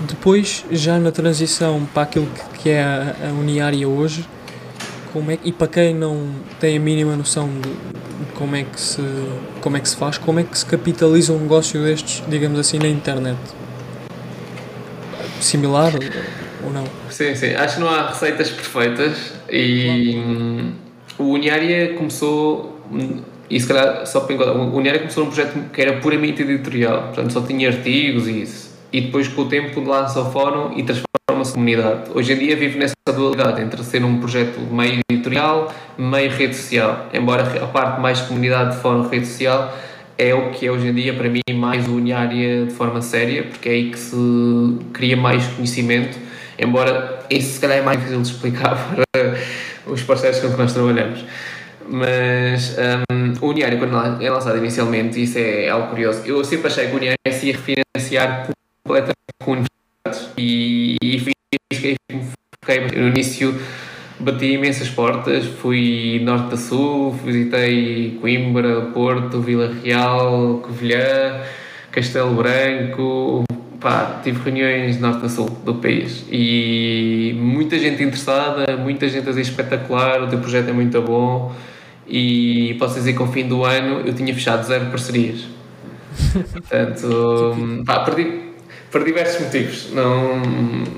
[0.07, 4.25] Depois, já na transição para aquilo que que é a, a Uniária hoje,
[5.13, 7.71] como é, e para quem não tem a mínima noção de,
[8.35, 9.03] como, é que se,
[9.61, 12.79] como é que se faz, como é que se capitaliza um negócio destes, digamos assim,
[12.79, 13.39] na internet?
[15.41, 15.93] Similar
[16.65, 16.85] ou não?
[17.09, 17.55] Sim, sim.
[17.55, 20.13] Acho que não há receitas perfeitas e
[21.17, 21.31] claro.
[21.31, 22.79] o Uniária começou,
[23.49, 27.05] e se calhar só para encontrar, o Uniária começou num projeto que era puramente editorial,
[27.05, 28.71] portanto só tinha artigos e isso.
[28.93, 32.11] E depois com o tempo lança o fórum e transforma transforma-se comunidade.
[32.14, 37.09] Hoje em dia vive nessa dualidade entre ser um projeto meio editorial, meio rede social.
[37.12, 39.76] Embora a parte mais comunidade de fórum rede social
[40.18, 43.68] é o que é hoje em dia para mim mais uniária de forma séria, porque
[43.68, 44.16] é aí que se
[44.93, 46.18] cria mais conhecimento,
[46.59, 48.76] embora isso se calhar é mais difícil de explicar
[49.12, 49.35] para
[49.87, 51.24] os parceiros com que nós trabalhamos.
[51.89, 52.76] Mas
[53.11, 56.22] um, o Uniário, quando é lançado inicialmente, isso é algo curioso.
[56.24, 58.49] Eu sempre achei que o Uniário se ia refinanciar
[58.85, 59.64] completamente com
[60.37, 61.19] e, e
[61.73, 61.97] fiquei,
[62.97, 63.55] no início
[64.21, 71.41] bati imensas portas, fui norte a sul, visitei Coimbra, Porto, Vila Real, Covilhã,
[71.91, 73.45] Castelo Branco,
[73.81, 79.31] pá, tive reuniões norte a sul do país e muita gente interessada, muita gente a
[79.31, 81.55] dizer espetacular, o teu projeto é muito bom
[82.07, 85.47] e posso dizer que ao fim do ano eu tinha fechado zero parcerias.
[86.53, 88.49] Portanto, pá, perdi,
[88.91, 89.93] por diversos motivos.
[89.93, 90.43] Não,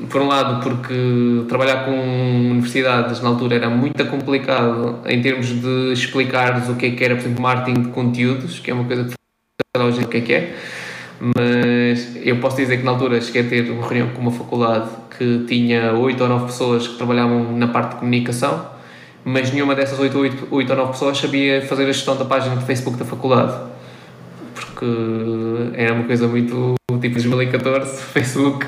[0.08, 5.92] por um lado, porque trabalhar com universidades na altura era muito complicado em termos de
[5.92, 9.04] explicares o que é que era, por exemplo, marketing de conteúdos, que é uma coisa
[9.04, 9.14] que
[9.78, 10.54] hoje o que é que é.
[11.36, 14.88] Mas eu posso dizer que na altura cheguei a ter uma reunião com uma faculdade
[15.16, 18.66] que tinha 8 ou 9 pessoas que trabalhavam na parte de comunicação,
[19.24, 22.56] mas nenhuma dessas 8, 8, 8 ou 9 pessoas sabia fazer a gestão da página
[22.56, 23.54] de Facebook da faculdade.
[24.54, 24.86] Porque
[25.74, 28.66] era uma coisa muito tipo 2014, Facebook,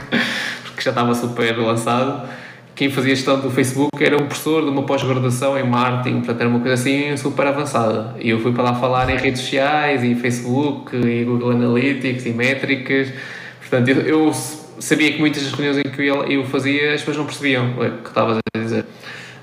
[0.64, 2.29] porque já estava super lançado.
[2.75, 6.49] Quem fazia gestão do Facebook era um professor de uma pós-graduação em marketing, portanto era
[6.49, 8.16] uma coisa assim super avançada.
[8.18, 12.31] E eu fui para lá falar em redes sociais, e Facebook, e Google Analytics, e
[12.31, 13.12] métricas.
[13.61, 14.33] Portanto, eu, eu
[14.81, 18.03] sabia que muitas das reuniões em que eu, eu fazia as pessoas não percebiam o
[18.03, 18.85] que estavas a dizer.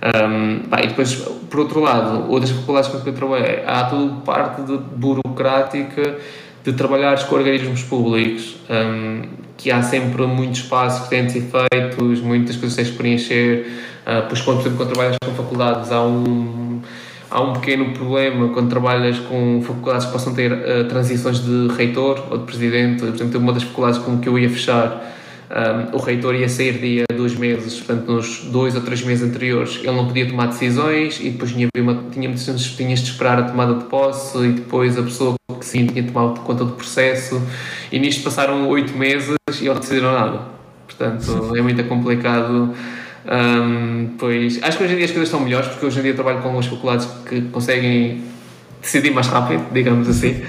[0.02, 1.14] Um, e depois,
[1.50, 4.62] por outro lado, outras faculdades com que eu trabalhei, há toda parte
[4.96, 6.18] burocrática
[6.64, 9.24] de trabalhares com organismos públicos, um,
[9.58, 12.98] que há sempre muitos espaços que têm de ser feitos, muitas coisas que tens de
[12.98, 13.68] preencher,
[14.06, 16.82] uh, pois quando, quando trabalhas com faculdades há um,
[17.30, 22.28] há um pequeno problema quando trabalhas com faculdades que possam ter uh, transições de reitor
[22.30, 25.16] ou de presidente, por exemplo, uma das faculdades com que eu ia fechar,
[25.52, 29.80] um, o reitor ia sair dia dois meses, portanto, nos dois ou três meses anteriores,
[29.84, 33.76] ele não podia tomar decisões e depois tinha, uma, tinha tinhas de esperar a tomada
[33.76, 37.42] de posse e depois a pessoa que sim tinha tomado conta do processo.
[37.92, 40.40] E nisto passaram oito meses e eles não decidiram nada.
[40.88, 42.74] Portanto, é muito complicado.
[43.26, 46.14] Um, pois acho que hoje em dia as coisas estão melhores porque hoje em dia
[46.16, 48.24] trabalho com algumas faculdades que conseguem
[48.82, 50.42] decidir mais rápido, digamos assim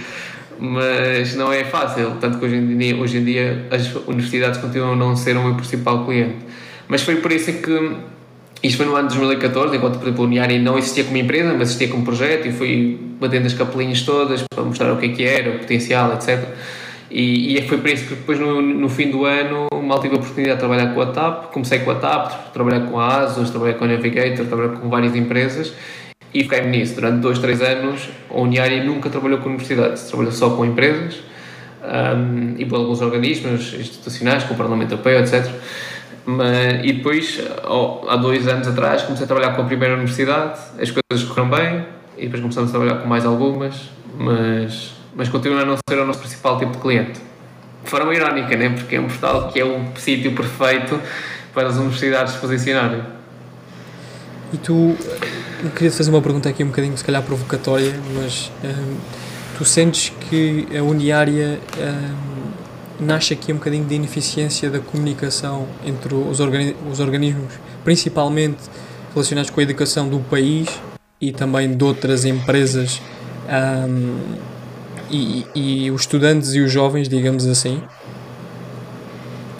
[0.58, 4.92] mas não é fácil, tanto que hoje em dia, hoje em dia as universidades continuam
[4.92, 6.36] a não ser o meu principal cliente.
[6.88, 7.96] Mas foi por isso que
[8.62, 11.52] isto foi no ano de 2014, enquanto, por exemplo, a Uniari não existia como empresa,
[11.52, 15.08] mas existia como projeto e fui batendo as capelinhas todas para mostrar o que é
[15.08, 16.48] que era, o potencial, etc.
[17.10, 20.18] E, e foi por isso que depois, no, no fim do ano, mal tive a
[20.18, 21.52] oportunidade de trabalhar com a TAP.
[21.52, 25.14] Comecei com a TAP, trabalhar com a ASUS, trabalhar com a Navigator, trabalhar com várias
[25.14, 25.74] empresas
[26.34, 26.94] e fiquei nisso.
[26.94, 31.20] Durante dois, três anos, a Uniari nunca trabalhou com universidades, trabalhou só com empresas
[31.82, 35.46] um, e com alguns organismos institucionais, com o Parlamento Europeu, etc.
[36.24, 40.60] Mas, e depois, oh, há dois anos atrás, comecei a trabalhar com a primeira universidade,
[40.80, 41.84] as coisas correram bem
[42.16, 46.06] e depois começamos a trabalhar com mais algumas, mas, mas continua a não ser o
[46.06, 47.20] nosso principal tipo de cliente.
[47.82, 48.70] De forma irónica, né?
[48.70, 51.00] porque é um portal que é o sítio perfeito
[51.52, 53.02] para as universidades se posicionarem.
[54.52, 54.94] E tu,
[55.64, 58.96] eu queria fazer uma pergunta aqui um bocadinho, se calhar provocatória, mas um,
[59.56, 66.14] tu sentes que a Uniária um, nasce aqui um bocadinho de ineficiência da comunicação entre
[66.14, 68.58] os, organi os organismos, principalmente
[69.14, 70.68] relacionados com a educação do país
[71.20, 73.00] e também de outras empresas
[73.88, 74.36] um,
[75.10, 77.82] e, e os estudantes e os jovens, digamos assim?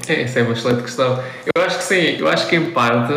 [0.08, 1.22] É, essa é uma excelente questão.
[1.54, 3.12] Eu acho que sim, eu acho que em parte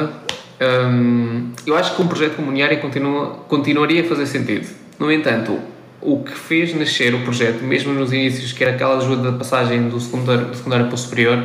[1.66, 4.68] Eu acho que um projeto comunitário continua, continuaria a fazer sentido.
[4.98, 5.60] No entanto,
[6.02, 9.90] o que fez nascer o projeto, mesmo nos inícios, que era aquela ajuda da passagem
[9.90, 11.44] do secundário, do secundário para o superior,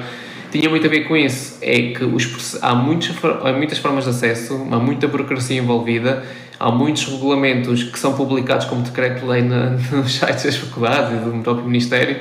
[0.53, 1.59] tinha muito a ver com isso.
[1.63, 6.25] É que os, há, muitos, há muitas formas de acesso, há muita burocracia envolvida,
[6.59, 9.43] há muitos regulamentos que são publicados como decreto-lei
[9.91, 12.19] nos sites das faculdades e do próprio Ministério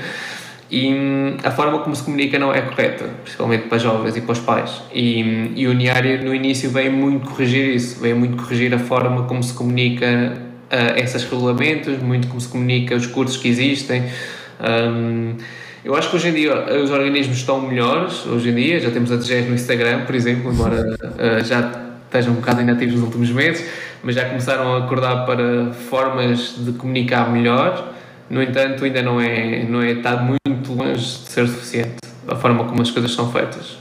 [0.72, 4.34] e hum, a forma como se comunica não é correta, principalmente para jovens e para
[4.34, 4.82] os pais.
[4.94, 8.80] E, hum, e o Uniário, no início, veio muito corrigir isso, veio muito corrigir a
[8.80, 10.38] forma como se comunica
[10.72, 14.04] uh, esses regulamentos, muito como se comunica os cursos que existem.
[14.60, 15.36] Um,
[15.84, 16.54] eu acho que hoje em dia
[16.84, 20.52] os organismos estão melhores, hoje em dia, já temos a DGES no Instagram, por exemplo,
[20.52, 23.68] embora uh, já estejam um bocado inativos nos últimos meses,
[24.04, 27.94] mas já começaram a acordar para formas de comunicar melhor.
[28.30, 30.39] No entanto, ainda não é, não é está muito
[30.80, 33.78] longe de ser suficiente a forma como as coisas são feitas.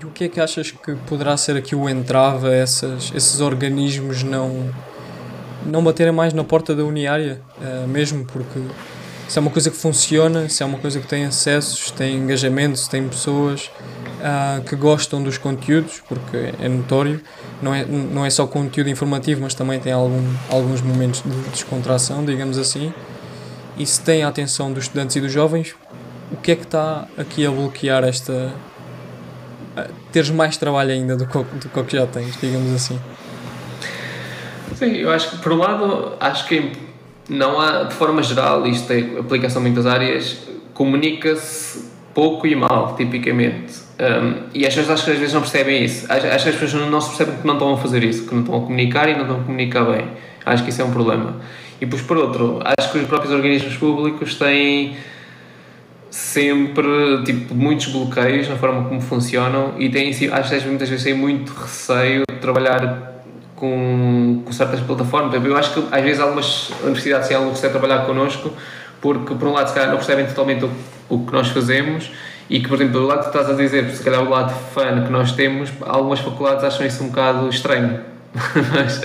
[0.00, 3.40] E o que é que achas que poderá ser aqui o entrave a essas, esses
[3.40, 4.70] organismos não,
[5.64, 8.60] não baterem mais na porta da Uniária, uh, mesmo porque
[9.26, 12.86] se é uma coisa que funciona, se é uma coisa que tem acessos, tem engajamentos,
[12.86, 13.70] tem pessoas
[14.20, 17.20] uh, que gostam dos conteúdos, porque é notório,
[17.62, 22.24] não é, não é só conteúdo informativo, mas também tem algum, alguns momentos de descontração,
[22.24, 22.92] digamos assim
[23.78, 25.74] e se tem a atenção dos estudantes e dos jovens,
[26.30, 28.52] o que é que está aqui a bloquear esta.
[29.76, 32.98] A teres mais trabalho ainda do que, do que já tens, digamos assim?
[34.74, 36.72] Sim, eu acho que, por um lado, acho que
[37.28, 40.38] não há, de forma geral, isto tem aplicação em muitas áreas,
[40.72, 43.86] comunica-se pouco e mal, tipicamente.
[43.98, 46.10] Um, e as pessoas acho que às vezes não percebem isso.
[46.10, 48.42] Acho, que as pessoas não se percebem que não estão a fazer isso, que não
[48.42, 50.08] estão a comunicar e não estão a comunicar bem.
[50.44, 51.36] Acho que isso é um problema.
[51.80, 54.96] E depois, por outro, acho que os próprios organismos públicos têm
[56.16, 61.12] sempre tipo, muitos bloqueios na forma como funcionam e têm, acho que muitas vezes têm
[61.12, 63.22] muito receio de trabalhar
[63.54, 65.44] com, com certas plataformas.
[65.44, 68.50] Eu acho que às vezes algumas universidades algum receio de trabalhar connosco
[68.98, 70.70] porque, por um lado, se calhar não percebem totalmente o,
[71.10, 72.10] o que nós fazemos
[72.48, 75.04] e que, por exemplo, do lado que estás a dizer, se calhar o lado fã
[75.04, 78.00] que nós temos, algumas faculdades acham isso um bocado estranho.
[78.72, 79.02] mas,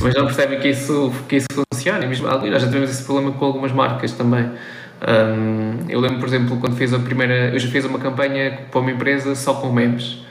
[0.00, 2.02] mas não percebem que isso, que isso funciona.
[2.06, 4.50] E mesmo, nós já tivemos esse problema com algumas marcas também.
[5.06, 7.50] Um, eu lembro, por exemplo, quando fiz a primeira.
[7.52, 10.24] Eu já fiz uma campanha para uma empresa só com memes.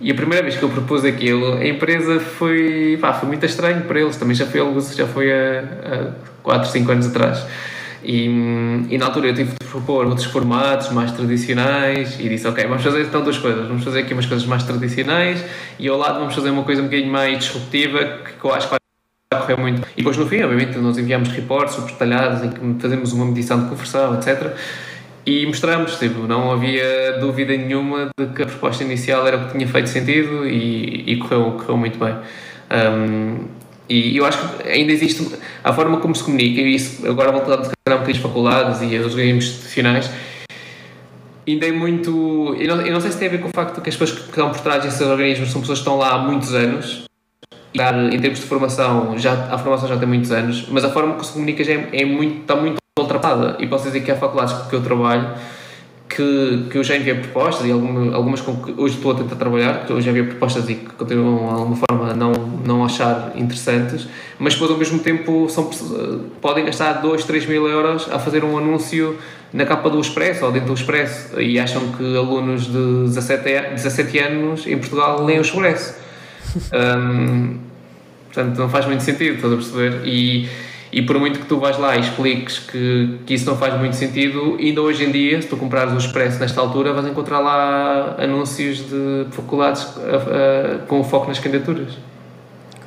[0.00, 2.98] E a primeira vez que eu propus aquilo, a empresa foi.
[3.00, 4.16] Pá, foi muito estranho para eles.
[4.16, 4.60] Também já foi,
[4.96, 7.46] já foi há 4, 5 anos atrás.
[8.02, 8.24] E,
[8.88, 12.82] e, na altura eu tive de propor outros formatos mais tradicionais e disse: Ok, vamos
[12.82, 13.68] fazer então duas coisas.
[13.68, 15.44] Vamos fazer aqui umas coisas mais tradicionais
[15.78, 18.79] e ao lado vamos fazer uma coisa um bocadinho mais disruptiva que eu acho que
[19.32, 19.86] vai correr muito.
[19.92, 23.62] E depois no fim, obviamente, nós enviamos reportes super detalhados em que fazemos uma medição
[23.62, 24.56] de conversão, etc.
[25.24, 29.52] E mostramos, tipo, não havia dúvida nenhuma de que a proposta inicial era o que
[29.52, 32.16] tinha feito sentido e, e correu, correu muito bem.
[32.72, 33.44] Um,
[33.88, 37.66] e eu acho que ainda existe a forma como se comunica, e isso agora voltando
[37.66, 40.10] a um bocadinho às faculdades e aos games institucionais,
[41.46, 42.56] ainda é muito.
[42.58, 44.18] Eu não, eu não sei se tem a ver com o facto que as pessoas
[44.18, 47.09] que estão por trás desses organismos são pessoas que estão lá há muitos anos.
[47.74, 51.24] Em termos de formação, já, a formação já tem muitos anos, mas a forma que
[51.24, 53.56] se comunica já é, é muito, está muito ultrapassada.
[53.60, 55.34] E posso dizer que há faculdades que eu trabalho
[56.10, 59.36] que, que eu já enviei propostas e algumas, algumas com que hoje estou a tentar
[59.36, 62.32] trabalhar, que eu já enviei propostas e que continuam de alguma forma a não,
[62.66, 64.08] não achar interessantes,
[64.38, 65.70] mas depois ao mesmo tempo são,
[66.40, 69.16] podem gastar 2, 3 mil euros a fazer um anúncio
[69.52, 74.18] na capa do Expresso ou dentro do Expresso e acham que alunos de 17, 17
[74.18, 76.09] anos em Portugal leem o Expresso.
[76.72, 77.58] Um,
[78.26, 80.06] portanto, não faz muito sentido, estás a perceber?
[80.06, 80.48] E
[80.92, 83.94] e por muito que tu vais lá e expliques que, que isso não faz muito
[83.94, 88.16] sentido, ainda hoje em dia, se tu comprares o Expresso nesta altura, vais encontrar lá
[88.18, 91.96] anúncios de faculdades uh, uh, com foco nas candidaturas.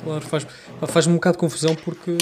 [0.04, 0.46] Claro, faz,
[0.86, 2.14] faz um bocado de confusão porque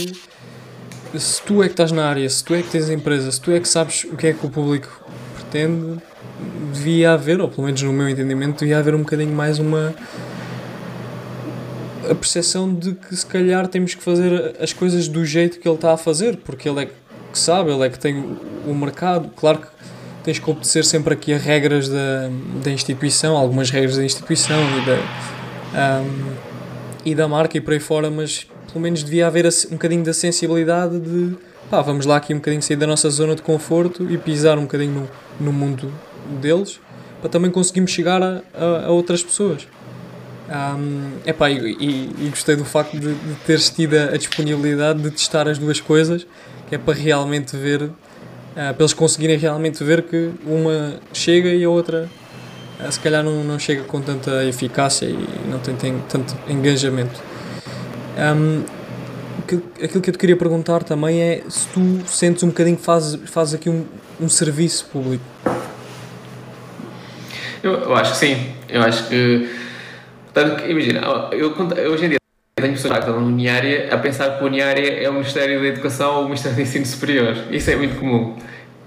[1.19, 3.41] se tu é que estás na área, se tu é que tens a empresa, se
[3.41, 5.05] tu é que sabes o que é que o público
[5.35, 6.01] pretende,
[6.73, 9.93] devia haver, ou pelo menos no meu entendimento, devia haver um bocadinho mais uma
[12.11, 15.77] a percepção de que se calhar temos que fazer as coisas do jeito que ele
[15.77, 18.37] está a fazer, porque ele é que sabe, ele é que tem
[18.67, 19.31] o mercado.
[19.37, 19.67] Claro que
[20.23, 22.31] tens que obedecer sempre aqui as regras da,
[22.63, 26.35] da instituição, algumas regras da instituição e da, um,
[27.05, 30.13] e da marca e por aí fora, mas pelo menos devia haver um bocadinho da
[30.13, 31.37] sensibilidade de
[31.71, 34.63] pá, vamos lá aqui um bocadinho sair da nossa zona de conforto e pisar um
[34.63, 35.09] bocadinho
[35.41, 35.93] no, no mundo
[36.41, 36.81] deles
[37.21, 39.67] para também conseguirmos chegar a, a, a outras pessoas.
[40.53, 45.11] Um, epá, e, e, e gostei do facto de, de teres tido a disponibilidade de
[45.11, 46.27] testar as duas coisas,
[46.69, 47.93] que é para realmente ver, uh,
[48.53, 52.07] para eles conseguirem realmente ver que uma chega e a outra
[52.79, 57.19] uh, se calhar não, não chega com tanta eficácia e não tem, tem tanto engajamento.
[58.19, 58.63] Um,
[59.83, 63.19] aquilo que eu te queria perguntar também é se tu sentes um bocadinho que fazes,
[63.31, 63.87] fazes aqui um,
[64.21, 65.25] um serviço público.
[67.63, 68.53] Eu, eu acho que sim.
[68.69, 69.49] Eu acho que
[70.67, 71.01] Imagina,
[71.33, 71.55] eu,
[71.93, 72.19] hoje em dia
[72.57, 75.67] tenho pessoas que estão na Uniária a pensar que a Uniária é o Ministério da
[75.67, 77.37] Educação ou o Ministério do Ensino Superior.
[77.51, 78.37] Isso é muito comum,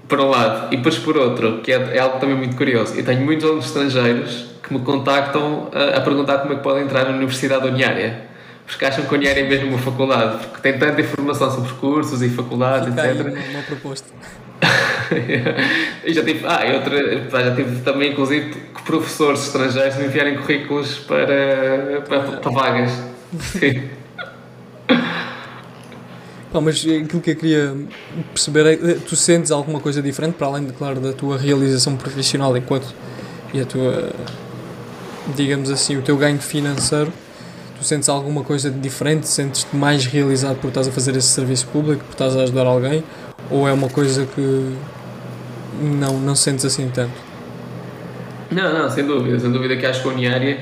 [0.08, 0.72] por um lado.
[0.72, 3.66] E depois, por outro, que é, é algo também muito curioso, eu tenho muitos alunos
[3.66, 7.68] estrangeiros que me contactam a, a perguntar como é que podem entrar na Universidade da
[7.68, 8.22] Uniária
[8.66, 12.20] porque acham que a Uniária é mesmo uma faculdade, porque tem tanta informação sobre cursos
[12.22, 13.26] e faculdades, Fica etc.
[13.26, 14.08] Aí uma, uma proposta.
[16.04, 20.98] e já tive, ah, outra, já tive também, inclusive, que professores estrangeiros me enviarem currículos
[20.98, 22.90] para, para, para vagas.
[23.40, 23.88] Sim.
[26.52, 27.76] Pá, mas aquilo que eu queria
[28.32, 32.56] perceber é, tu sentes alguma coisa diferente, para além, de, claro, da tua realização profissional
[32.56, 32.94] enquanto
[33.52, 34.10] e a tua,
[35.36, 37.12] digamos assim, o teu ganho financeiro,
[37.76, 42.04] tu sentes alguma coisa diferente, sentes-te mais realizado por estás a fazer esse serviço público,
[42.04, 43.04] por estás a ajudar alguém,
[43.50, 44.76] ou é uma coisa que
[45.80, 47.14] não, não sentes assim tanto?
[48.50, 50.58] Não, não, sem dúvida, sem dúvida que acho que a Uniária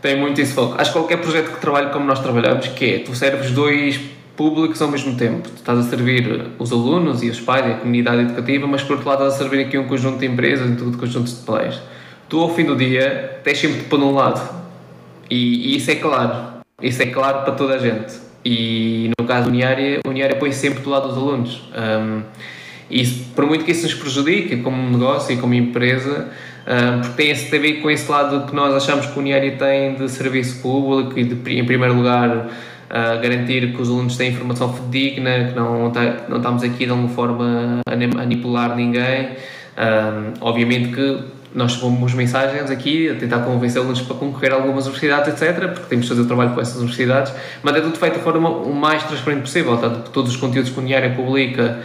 [0.00, 0.74] tem muito esse foco.
[0.78, 3.98] Acho que qualquer projeto que trabalhe como nós trabalhamos, que é, tu serves dois
[4.36, 5.48] públicos ao mesmo tempo.
[5.48, 8.96] Tu estás a servir os alunos e os pais e a comunidade educativa, mas por
[8.96, 11.80] outro lado estás a servir aqui um conjunto de empresas e tudo conjuntos de players.
[12.28, 14.63] Tu, ao fim do dia, tens sempre de pôr lado.
[15.30, 16.54] E, e, isso é claro.
[16.82, 18.14] Isso é claro para toda a gente.
[18.44, 21.62] E no caso do Uniária, o Uniária põe sempre do lado dos alunos.
[21.74, 22.22] Um,
[22.90, 26.28] e por muito que isso nos prejudique como negócio e como empresa,
[26.66, 29.56] um, porque tem, esse, a ver com esse lado que nós achamos que o Uniária
[29.56, 34.30] tem de serviço público e de, em primeiro lugar, uh, garantir que os alunos têm
[34.30, 39.30] informação digna, que não, tá, não estamos aqui de alguma forma a manipular ninguém.
[39.76, 45.40] Um, obviamente que nós pomos mensagens aqui a tentar convencê-los para concorrer a algumas universidades,
[45.40, 47.32] etc., porque temos de fazer o trabalho com essas universidades,
[47.62, 50.70] mas é tudo feito da forma o mais transparente possível, tanto que todos os conteúdos
[50.70, 51.80] que o Uniária publica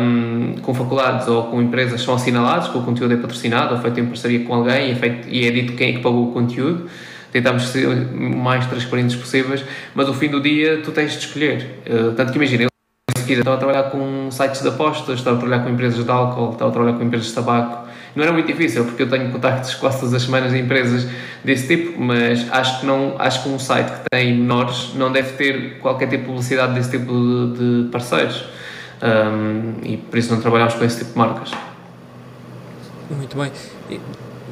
[0.00, 3.98] um, com faculdades ou com empresas são assinalados, que o conteúdo é patrocinado ou feito
[3.98, 6.32] em parceria com alguém e é, feito, e é dito quem é que pagou o
[6.32, 6.88] conteúdo.
[7.32, 11.82] Tentamos ser o mais transparentes possíveis, mas no fim do dia tu tens de escolher.
[11.86, 15.62] Uh, tanto que imagina, eu estava a trabalhar com sites de apostas, estava a trabalhar
[15.62, 18.84] com empresas de álcool, estava a trabalhar com empresas de tabaco não era muito difícil,
[18.84, 21.06] porque eu tenho contactos quase todas as semanas em empresas
[21.44, 25.32] desse tipo, mas acho que, não, acho que um site que tem menores não deve
[25.32, 28.44] ter qualquer tipo de publicidade desse tipo de, de parceiros.
[29.02, 31.50] Um, e por isso não trabalhamos com esse tipo de marcas.
[33.10, 33.50] Muito bem.
[33.88, 34.00] E,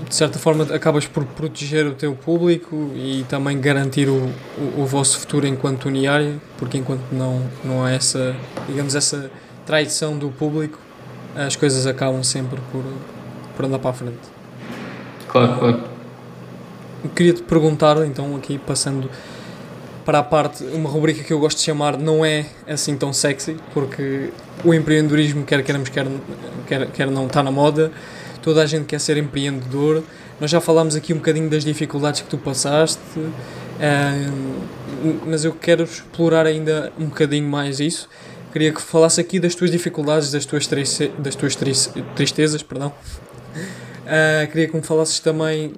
[0.08, 4.86] de certa forma acabas por proteger o teu público e também garantir o, o, o
[4.86, 8.34] vosso futuro enquanto uniário, porque enquanto não, não há essa,
[8.66, 9.30] digamos, essa
[9.66, 10.78] traição do público,
[11.36, 12.82] as coisas acabam sempre por,
[13.58, 14.16] para andar para a frente.
[15.28, 15.84] Claro, claro.
[17.14, 19.10] Queria-te perguntar, então, aqui passando
[20.04, 23.56] para a parte, uma rubrica que eu gosto de chamar não é assim tão sexy,
[23.74, 24.30] porque
[24.64, 26.06] o empreendedorismo, quer queremos, quer,
[26.66, 27.92] quer, quer não, está na moda.
[28.40, 30.02] toda a gente quer ser empreendedor.
[30.40, 33.00] Nós já falámos aqui um bocadinho das dificuldades que tu passaste,
[35.26, 38.08] mas eu quero explorar ainda um bocadinho mais isso.
[38.52, 40.66] Queria que falasse aqui das tuas dificuldades, das tuas,
[41.18, 41.54] das tuas
[42.14, 42.92] tristezas, perdão.
[44.08, 45.74] Uh, queria que me falasses também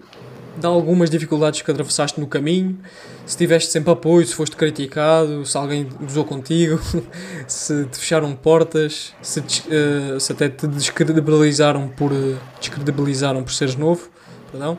[0.57, 2.79] de algumas dificuldades que atravessaste no caminho,
[3.27, 6.81] se tiveste sempre apoio, se foste criticado, se alguém gozou contigo,
[7.49, 12.13] se te fecharam portas, se, uh, se até te descredibilizaram por,
[12.61, 14.09] descredibilizaram por seres novo,
[14.51, 14.79] perdão.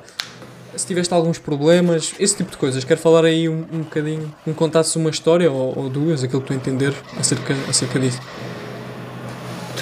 [0.76, 2.86] Se tiveste alguns problemas, esse tipo de coisas.
[2.86, 6.48] Quero falar aí um, um bocadinho, me contasses uma história ou, ou duas, aquilo que
[6.48, 8.22] tu entender acerca, acerca disso.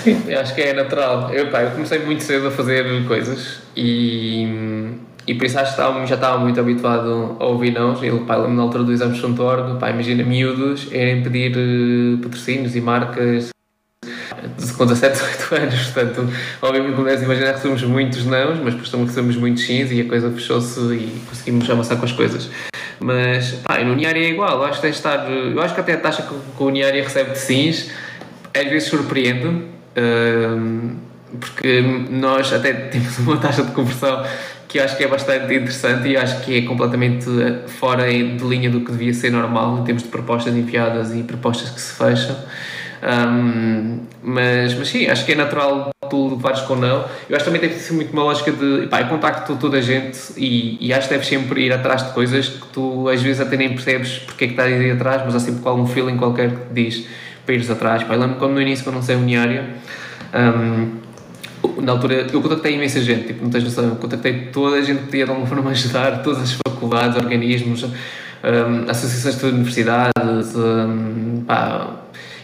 [0.04, 1.32] Sim, acho que é natural.
[1.34, 4.48] Eu, pá, eu comecei muito cedo a fazer coisas e,
[5.28, 8.02] e por isso acho que estava, já estava muito habituado a ouvir não.
[8.04, 12.18] Ele, pá, lembro na altura do exame de Org, pá, imagina miúdos irem pedir uh,
[12.20, 13.50] patrocínios e marcas
[14.78, 19.06] com 17, 18 anos, portanto, obviamente como deves imaginar recebemos muitos não, mas depois também
[19.08, 22.50] recebemos muitos sims e a coisa fechou-se e conseguimos avançar com as coisas.
[23.02, 25.94] Mas, pá, no Uniária é igual, eu acho que de estar, eu acho que até
[25.94, 27.92] a taxa que o Uniária recebe de sims
[28.54, 29.79] às vezes surpreende
[31.40, 34.24] porque nós até temos uma taxa de conversão
[34.68, 37.26] que eu acho que é bastante interessante e acho que é completamente
[37.68, 41.72] fora de linha do que devia ser normal em termos de propostas enviadas e propostas
[41.72, 42.36] que se fecham.
[43.02, 47.06] Um, mas, mas sim, acho que é natural tu levares com não.
[47.30, 49.82] Eu acho que também deve ser muito uma lógica de pá, eu contacto toda a
[49.82, 53.42] gente e, e acho que deves sempre ir atrás de coisas que tu às vezes
[53.42, 56.18] até nem percebes porque é que estás a ir atrás, mas há sempre algum feeling
[56.18, 57.06] qualquer que diz
[57.50, 58.04] para ires atrás.
[58.04, 59.64] Pá, eu lembro quando no início, quando não sei uniário,
[60.36, 64.82] um, na altura eu contactei imensa gente, tipo, não tens noção, eu contactei toda a
[64.82, 70.56] gente que podia de alguma forma ajudar, todas as faculdades, organismos, um, associações de universidades,
[70.56, 71.96] um, pá.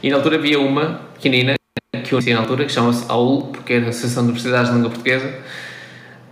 [0.02, 1.54] e na altura havia uma pequenina
[1.92, 4.76] que eu conhecia na altura, que chama-se AUL, porque era a Associação de Universidades de
[4.76, 5.34] Língua Portuguesa.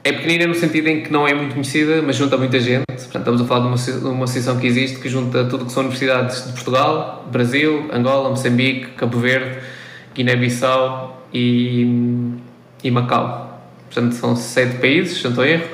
[0.05, 2.85] É pequenina no sentido em que não é muito conhecida, mas junta muita gente.
[2.85, 5.81] Portanto, estamos a falar de uma, uma associação que existe que junta tudo que são
[5.81, 9.59] universidades de Portugal, Brasil, Angola, Moçambique, Cabo Verde,
[10.13, 11.87] Guiné-Bissau e,
[12.83, 13.65] e Macau.
[13.89, 15.67] Portanto, são sete países, se não estou erro.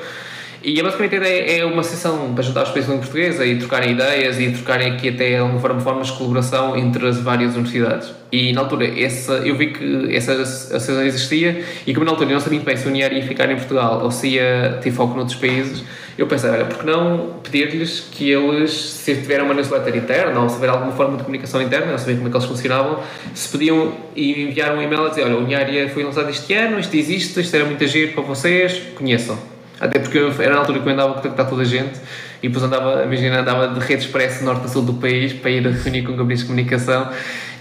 [0.62, 3.92] E basicamente a ideia é uma sessão para juntar os países em portuguesa e trocarem
[3.92, 8.12] ideias e trocarem aqui até forma formas de colaboração entre as várias universidades.
[8.30, 12.34] E na altura essa, eu vi que essa associação existia e como na altura eu
[12.34, 14.90] não sabia muito bem se o UNIAR ia ficar em Portugal ou se ia ter
[14.90, 15.82] foco noutros países,
[16.18, 20.56] eu pensei, olha, porque não pedir-lhes que eles, se tiverem uma newsletter interna ou se
[20.56, 23.00] tiver alguma forma de comunicação interna, não saber como é que eles funcionavam,
[23.34, 26.94] se podiam enviar um e-mail a dizer, olha, o Uniária foi lançado este ano, isto
[26.94, 29.38] existe, isto era muito agir para vocês, conheçam.
[29.80, 31.98] Até porque era na altura que eu andava a contactar toda a gente
[32.42, 35.66] e depois andava, imagina, andava de rede expresso norte a sul do país para ir
[35.66, 37.08] a reunir com gabinetes de comunicação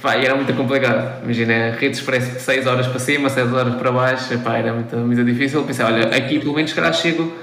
[0.01, 1.23] pá, e era muito complicado.
[1.23, 4.95] Imagina, rede expresso de 6 horas para cima, 6 horas para baixo, pá, era muito,
[4.97, 5.63] muito difícil.
[5.63, 7.33] Pensei, olha, aqui pelo menos, calhar chego.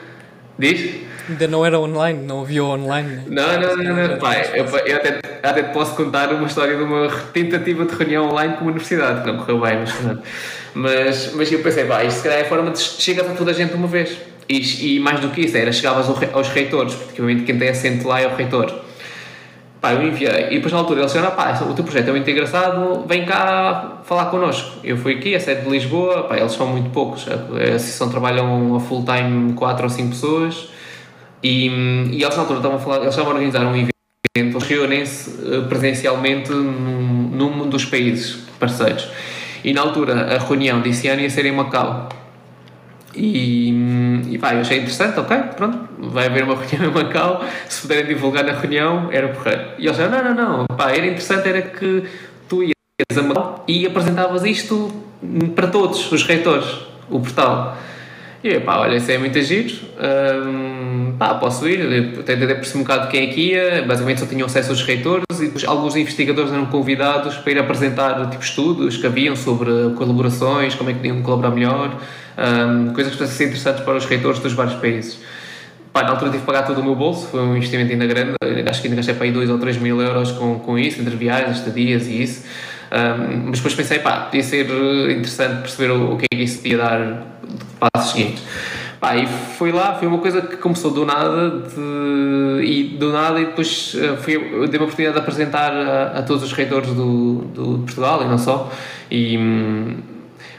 [0.58, 1.06] Diz?
[1.28, 3.22] Ainda não era online, não havia online.
[3.26, 4.18] Não, não, não, não.
[4.18, 8.30] Pai, eu, eu até, até te posso contar uma história de uma tentativa de reunião
[8.30, 10.20] online com a universidade, que não correu bem, mas,
[10.72, 13.50] mas, mas eu pensei, pá, isto se calhar é a forma de chegar a toda
[13.50, 14.16] a gente uma vez.
[14.48, 18.06] E, e mais do que isso, era chegavas aos reitores, porque obviamente quem tem assento
[18.06, 18.72] lá é o reitor.
[19.80, 22.30] Pá, eu enviei, e depois na altura ele disse, pá, o teu projeto é muito
[22.30, 24.80] engraçado, vem cá falar connosco.
[24.82, 28.76] Eu fui aqui, a sede de Lisboa, pá, eles são muito poucos, a associação trabalham
[28.76, 30.68] a full time 4 ou 5 pessoas,
[31.42, 33.90] e, e eles na altura estavam a falar, eles estavam a organizar um evento,
[34.36, 39.08] eles reúnem-se eh, presencialmente num, num dos países parceiros.
[39.62, 42.08] E na altura a reunião disse ano ia ser em Macau.
[43.16, 43.70] E,
[44.30, 48.06] e pá, eu achei interessante, ok, pronto, vai haver uma reunião em Macau, se puderem
[48.06, 49.62] divulgar na reunião, era porreiro.
[49.78, 52.04] E eles disseram, não, não, não, pá, era interessante, era que
[52.48, 54.92] tu ias a Macau e apresentavas isto
[55.54, 56.66] para todos os reitores,
[57.08, 57.76] o portal.
[58.44, 59.74] E eu, pá, olha, isso é muito giro,
[60.46, 64.46] hum, pá, posso ir, tentei perceber um bocado quem é que ia, basicamente só tinham
[64.46, 69.34] acesso aos reitores e alguns investigadores eram convidados para ir apresentar tipo estudos que haviam
[69.34, 71.98] sobre colaborações, como é que podiam colaborar melhor,
[72.38, 75.18] um, coisas que ser interessantes para os reitores dos vários países.
[75.92, 78.34] Pá, na altura tive que pagar todo o meu bolso, foi um investimento ainda grande,
[78.68, 81.16] acho que ainda gastei para aí 2 ou 3 mil euros com, com isso, entre
[81.16, 82.44] viagens, estadias e isso.
[82.92, 84.66] Um, mas depois pensei, pá, podia ser
[85.10, 86.98] interessante perceber o, o que é que isso podia dar
[87.42, 88.42] de passos seguintes.
[89.00, 93.40] Pá, e fui lá, foi uma coisa que começou do nada de, e do nada
[93.40, 97.42] e depois uh, fui, dei a oportunidade de apresentar a, a todos os reitores do,
[97.54, 98.72] do, de Portugal e não só.
[99.10, 99.38] E,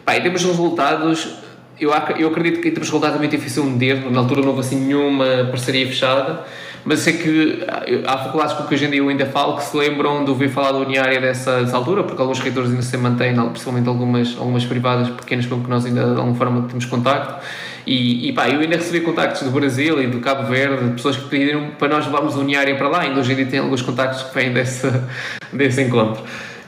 [0.05, 1.35] pá, em termos de resultados,
[1.79, 4.49] eu, eu acredito que em termos de resultados é muito difícil medir, na altura não
[4.49, 6.43] houve assim nenhuma parceria fechada,
[6.87, 7.65] mas sei que
[8.05, 10.47] há faculdades com que hoje em dia eu ainda falo que se lembram de ouvir
[10.47, 14.65] falar da Uniária dessa, dessa altura, porque alguns reitores ainda se mantêm, principalmente algumas, algumas
[14.65, 17.43] privadas pequenas com que nós ainda de alguma forma temos contacto,
[17.85, 21.27] E, e pá, eu ainda recebi contactos do Brasil e do Cabo Verde, pessoas que
[21.27, 24.23] pediram para nós levarmos o Uniária para lá, ainda hoje em dia tem alguns contactos
[24.23, 24.89] que vêm desse,
[25.51, 26.23] desse encontro.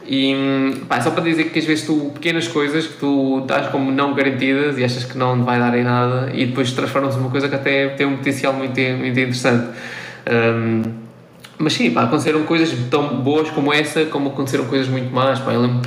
[0.05, 3.89] E pá, só para dizer que às vezes tu, pequenas coisas que tu dás como
[3.89, 7.47] não garantidas e achas que não vai dar em nada e depois transformam-se numa coisa
[7.47, 9.69] que até tem um potencial muito, muito interessante.
[10.29, 10.83] Um,
[11.57, 15.39] mas sim, pá, aconteceram coisas tão boas como essa, como aconteceram coisas muito más.
[15.39, 15.81] Pá, eu lembro,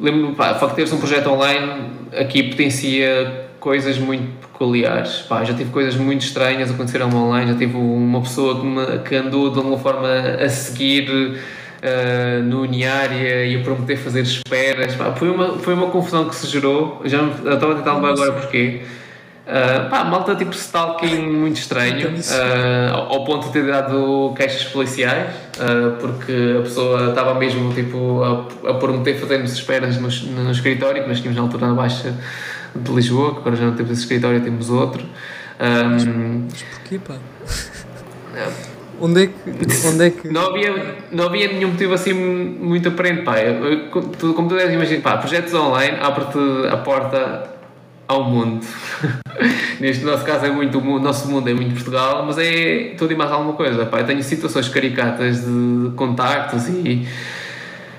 [0.00, 5.18] lembro pá, o facto de teres um projeto online aqui potencia coisas muito peculiares.
[5.28, 7.52] Pá, já tive coisas muito estranhas aconteceram online.
[7.52, 12.62] Já tive uma pessoa que, me, que andou de alguma forma a seguir uh, no
[12.62, 14.94] Uniária e a prometer fazer esperas.
[14.94, 17.02] Pá, foi, uma, foi uma confusão que se gerou.
[17.04, 18.80] Já estava a tentar lembrar agora porquê.
[19.46, 25.32] Uh, pá, malta tipo stalking muito estranho, uh, ao ponto de ter dado queixas policiais,
[25.60, 30.08] uh, porque a pessoa estava mesmo tipo a, a prometer fazer-nos esperas no,
[30.42, 32.12] no escritório, que nós tínhamos na altura na Baixa
[32.74, 35.04] de Lisboa, que agora já não temos esse escritório, temos outro.
[35.60, 37.14] Um, mas, porquê, pá?
[39.00, 39.86] onde é que.
[39.86, 40.28] Onde é que...
[40.28, 43.36] Não, havia, não havia nenhum motivo assim muito aparente, pá.
[43.92, 47.55] como tu deves imaginar, pá, projetos online abre-te a porta
[48.08, 48.64] ao mundo.
[49.80, 53.16] Neste nosso caso é muito o nosso mundo é muito Portugal, mas é tudo e
[53.16, 53.84] mais alguma coisa.
[53.86, 57.06] Pá, eu tenho situações caricatas de contactos e,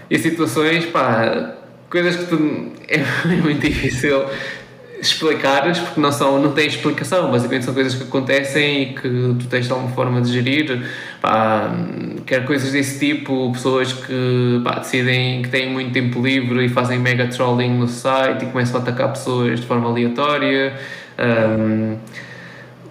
[0.10, 1.53] e situações, pá,
[1.89, 4.26] coisas que tu, é muito difícil
[5.00, 7.32] explicares porque não são não têm explicação.
[7.32, 10.88] Basicamente são coisas que acontecem e que tu tens de alguma forma de gerir
[11.22, 11.72] pá,
[12.26, 17.00] quer coisas desse tipo pessoas que pá, decidem que têm muito tempo livre e fazem
[17.00, 20.74] mega trolling no site e começam a atacar pessoas de forma aleatória.
[21.20, 21.98] Um,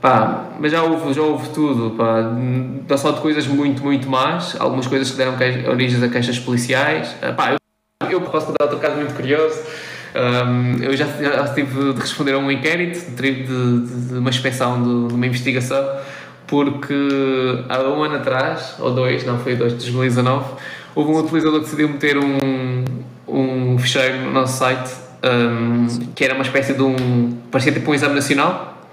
[0.00, 4.56] pá, mas já houve, já houve tudo pá, não só de coisas muito muito más
[4.58, 5.34] algumas coisas que deram
[5.70, 7.14] origens a queixas policiais.
[7.36, 9.58] Pá, eu, eu posso contar outro caso muito curioso
[10.16, 14.82] um, eu já, já, tive de responder a um inquérito, de, de, de uma inspeção,
[14.82, 15.84] de, de, uma investigação,
[16.46, 16.94] porque
[17.68, 20.54] há um ano atrás, ou dois, não foi dois, 2019,
[20.94, 22.84] houve um utilizador que decidiu meter um,
[23.28, 24.90] um fecheiro no nosso site
[25.22, 27.36] um, que era uma espécie de um.
[27.50, 28.88] parecia tipo um exame nacional,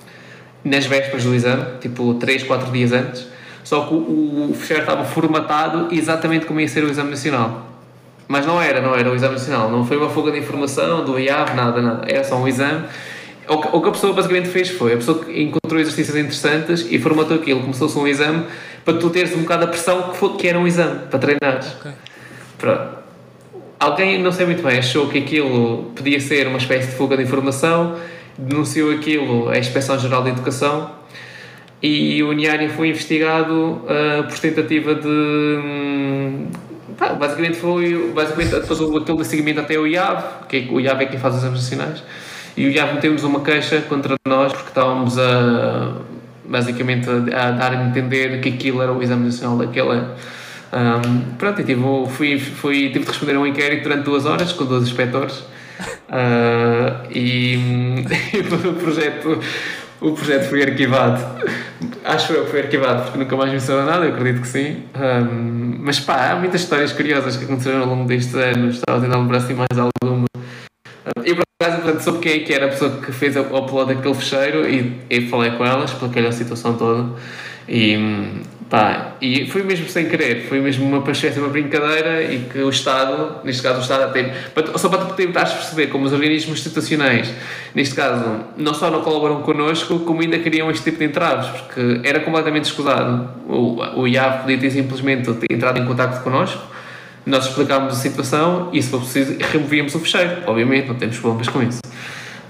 [0.64, 3.28] nas vésperas do exame, tipo 3, 4 dias antes,
[3.64, 7.73] só que o, o fecheiro estava formatado exatamente como ia ser o exame nacional.
[8.28, 11.20] Mas não era, não era o exame nacional, não foi uma fuga de informação do
[11.20, 12.06] IAV, nada, nada.
[12.10, 12.86] Era só um exame.
[13.48, 16.98] O que, o que a pessoa basicamente fez foi, a pessoa encontrou exercícios interessantes e
[16.98, 18.46] formatou aquilo, começou se um exame
[18.86, 21.76] para tu teres um bocado a pressão que, foi, que era um exame, para treinares.
[21.80, 21.92] Okay.
[22.58, 23.04] Pronto.
[23.80, 27.24] Alguém, não sei muito bem, achou que aquilo podia ser uma espécie de fuga de
[27.24, 27.98] informação,
[28.38, 30.92] denunciou aquilo à Inspeção-Geral de Educação
[31.82, 36.48] e o Uniário foi investigado uh, por tentativa de hum,
[36.98, 41.06] Pá, basicamente foi basicamente depois aquele seguimento até o IAV, que é, o IAV é
[41.06, 42.04] quem faz os exames nacionais,
[42.56, 45.94] e o IAV meteu-nos uma queixa contra nós porque estávamos a
[46.46, 50.16] basicamente a, dar a entender que aquilo era o exame nacional daquele ano.
[50.74, 54.52] Um, pronto, e tive, fui, fui, tive de responder a um inquérito durante duas horas
[54.52, 55.38] com dois inspectores
[56.10, 57.56] uh, e,
[58.34, 59.40] e o projeto
[60.04, 61.24] o projeto foi arquivado.
[62.04, 64.84] Acho eu que foi arquivado porque nunca mais me disseram nada, eu acredito que sim.
[64.94, 68.76] Um, mas pá, há muitas histórias curiosas que aconteceram ao longo destes anos.
[68.76, 70.26] Estava a tentar lembrar assim mais alguma.
[71.26, 73.96] Eu, por acaso, portanto, soube quem é que era a pessoa que fez o upload
[73.96, 77.10] daquele fecheiro e, e falei com ela, expliquei-lhe a situação toda.
[77.68, 77.96] E,
[78.74, 82.72] Pá, e foi mesmo sem querer, foi mesmo uma paixão, uma brincadeira e que o
[82.72, 84.34] Estado, neste caso o Estado até,
[84.78, 87.32] só para tentar perceber como os organismos institucionais,
[87.76, 88.26] neste caso,
[88.58, 92.66] não só não colaboram connosco, como ainda criam este tipo de entraves, porque era completamente
[92.66, 93.30] escusado.
[93.48, 96.64] O, o IAV podia ter simplesmente entrado em contato connosco,
[97.28, 100.38] nós explicávamos a situação e, se for preciso, removíamos o fecheiro.
[100.48, 101.80] Obviamente, não temos problemas com isso.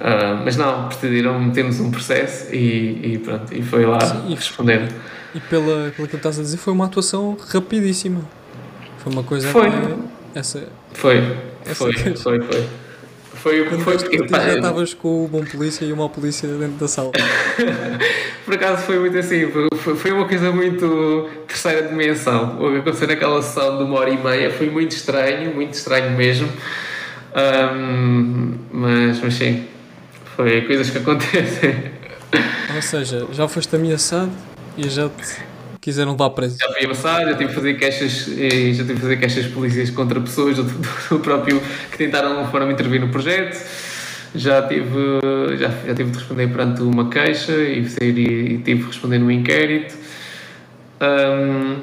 [0.04, 4.90] Uh, mas não, pretenderam meter-nos um processo e, e, pronto, e foi lá Sim, responder.
[5.34, 8.22] E pela, pelo que estás a dizer, foi uma atuação rapidíssima.
[8.98, 9.72] Foi uma coisa foi.
[9.72, 11.38] Que, essa, foi.
[11.66, 12.70] Essa foi, foi, foi, foi.
[13.44, 13.98] Foi o que foi.
[13.98, 17.12] Porque, já estavas com o bom polícia e uma polícia dentro da sala.
[18.46, 22.58] Por acaso foi muito assim, foi, foi uma coisa muito terceira dimensão.
[22.58, 26.12] O que aconteceu naquela sessão de uma hora e meia foi muito estranho, muito estranho
[26.12, 26.50] mesmo.
[27.36, 29.66] Um, mas, mas sim,
[30.36, 31.76] foi coisas que acontecem.
[32.76, 34.32] Ou seja, já foste ameaçado
[34.78, 35.44] e já te
[35.80, 36.58] quiseram levar preso.
[36.60, 40.20] Já fui ameaçado, já tive que fazer queixas, já tive que fazer queixas polícias contra
[40.22, 41.62] pessoas do, do próprio
[41.92, 43.62] que tentaram forma intervir no projeto.
[44.36, 45.20] Já tive,
[45.58, 49.30] já, já tive de responder perante uma queixa e, e, e tive de responder num
[49.30, 49.96] inquérito.
[51.00, 51.82] Um,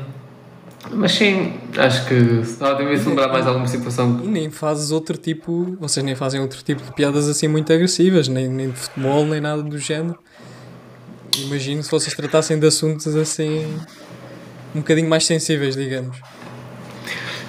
[0.88, 4.20] mas sim, acho que só tem de lembrar mais alguma situação.
[4.24, 8.28] E nem fazes outro tipo, vocês nem fazem outro tipo de piadas assim muito agressivas,
[8.28, 10.18] nem, nem de futebol, nem nada do género.
[11.38, 13.66] Imagino se vocês tratassem de assuntos assim
[14.74, 16.16] um bocadinho mais sensíveis, digamos.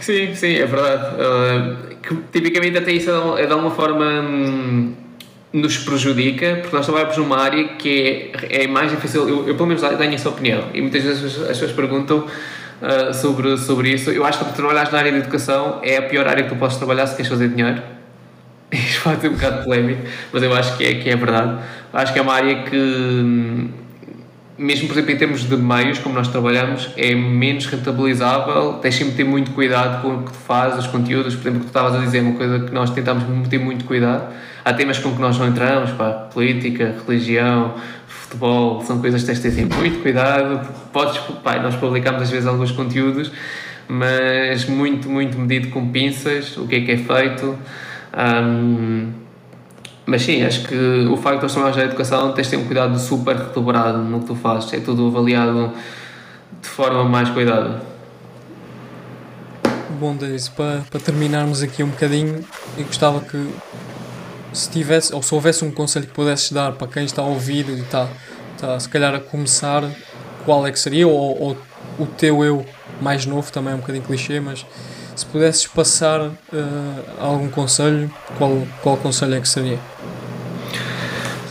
[0.01, 1.15] Sim, sim, é verdade.
[1.15, 4.93] Uh, que, tipicamente até isso é de alguma forma hum,
[5.53, 9.27] nos prejudica, porque nós trabalhamos numa área que é, é mais difícil.
[9.27, 12.27] Eu, eu pelo menos tenho essa opinião e muitas vezes as pessoas perguntam
[12.81, 14.09] uh, sobre, sobre isso.
[14.11, 16.55] Eu acho que tu trabalhas na área de educação é a pior área que tu
[16.55, 17.81] podes trabalhar se queres fazer dinheiro.
[18.71, 20.01] Isto pode ser um bocado polémico,
[20.31, 21.61] mas eu acho que é, que é verdade.
[21.93, 23.69] Acho que é uma área que hum,
[24.61, 29.11] mesmo por exemplo em termos de meios, como nós trabalhamos, é menos rentabilizável, tens sempre
[29.11, 31.69] de ter muito cuidado com o que tu fazes, os conteúdos, por exemplo, que tu
[31.69, 34.31] estavas a dizer, uma coisa que nós tentamos ter muito cuidado.
[34.63, 37.73] Há temas com que nós não entramos, pá, política, religião,
[38.31, 40.67] futebol, são coisas que tens de ter sempre muito cuidado.
[40.93, 43.31] Podes, pá, nós publicamos às vezes alguns conteúdos,
[43.87, 47.57] mas muito, muito medido com pinças, o que é que é feito.
[48.17, 49.11] Um,
[50.05, 52.65] mas sim, acho que o facto de nós trabalharmos na educação tens de ter um
[52.65, 55.71] cuidado super redobrado no que tu fazes, é tudo avaliado
[56.61, 57.81] de forma mais cuidada.
[59.99, 62.43] Bom, Deise, para, para terminarmos aqui um bocadinho,
[62.77, 63.37] eu gostava que
[64.53, 67.67] se tivesse, ou se houvesse um conselho que pudesses dar para quem está a ouvir
[67.69, 68.07] e está,
[68.55, 69.83] está se calhar a começar,
[70.45, 71.07] qual é que seria?
[71.07, 71.57] Ou, ou
[71.99, 72.65] o teu eu
[73.01, 74.65] mais novo, também é um bocadinho clichê, mas
[75.15, 76.33] se pudesses passar uh,
[77.19, 79.79] algum conselho, qual, qual conselho é que seria?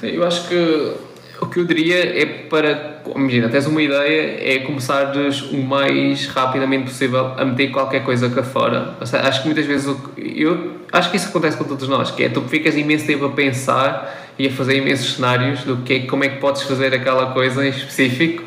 [0.00, 0.96] Sim, eu acho que
[1.40, 6.84] o que eu diria é para, imagina, tens uma ideia, é começares o mais rapidamente
[6.84, 8.94] possível a meter qualquer coisa cá fora.
[9.04, 12.28] Seja, acho que muitas vezes, eu acho que isso acontece com todos nós, que é
[12.28, 16.24] tu ficas imenso tempo a pensar e a fazer imensos cenários do que é, como
[16.24, 18.44] é que podes fazer aquela coisa em específico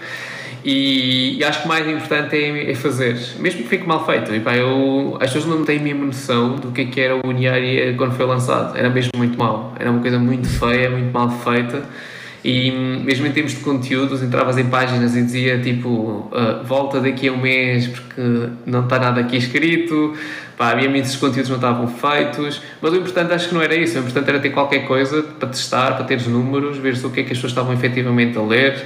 [0.63, 4.33] e, e, acho que o mais importante é, é, fazer, mesmo que fique mal feito.
[4.33, 7.15] E, pá, eu, as pessoas não têm a mesma noção do que, é que era
[7.17, 8.77] o Uniária quando foi lançado.
[8.77, 11.83] Era mesmo muito mal, era uma coisa muito feia, muito mal feita.
[12.43, 17.29] E mesmo em termos de conteúdos, entravas em páginas e dizia tipo uh, volta daqui
[17.29, 20.13] a um mês porque não está nada aqui escrito.
[20.57, 23.97] Pá, havia muitos conteúdos não estavam feitos, mas o importante acho que não era isso.
[23.97, 27.21] O importante era ter qualquer coisa para testar, para ter os números, ver o que
[27.21, 28.83] é que as pessoas estavam efetivamente a ler.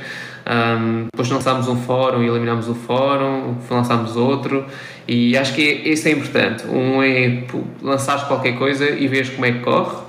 [0.48, 4.66] Um, depois lançámos um fórum e eliminámos o fórum, lançámos outro,
[5.06, 6.66] e acho que esse é importante.
[6.68, 7.44] Um é
[7.82, 10.07] lançares qualquer coisa e veres como é que corre.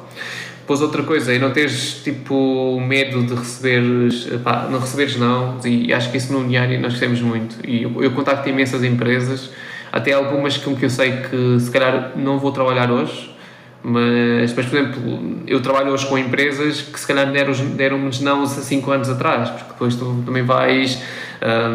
[0.68, 5.94] Depois outra coisa é não teres tipo medo de receberes, pá, não receberes não, e
[5.94, 7.56] acho que isso no Uniário nós temos muito.
[7.66, 9.48] E eu, eu contacto imensas empresas,
[9.90, 13.34] até algumas com que eu sei que se calhar não vou trabalhar hoje,
[13.82, 18.42] mas, mas, por exemplo, eu trabalho hoje com empresas que se calhar deram-nos deram não
[18.42, 21.02] há 5 anos atrás, porque depois tu também vais,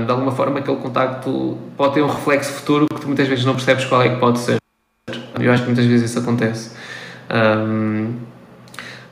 [0.05, 3.55] de alguma forma, aquele contacto pode ter um reflexo futuro que tu muitas vezes não
[3.55, 4.57] percebes qual é que pode ser.
[5.39, 6.75] Eu acho que muitas vezes isso acontece.
[7.33, 8.32] Um,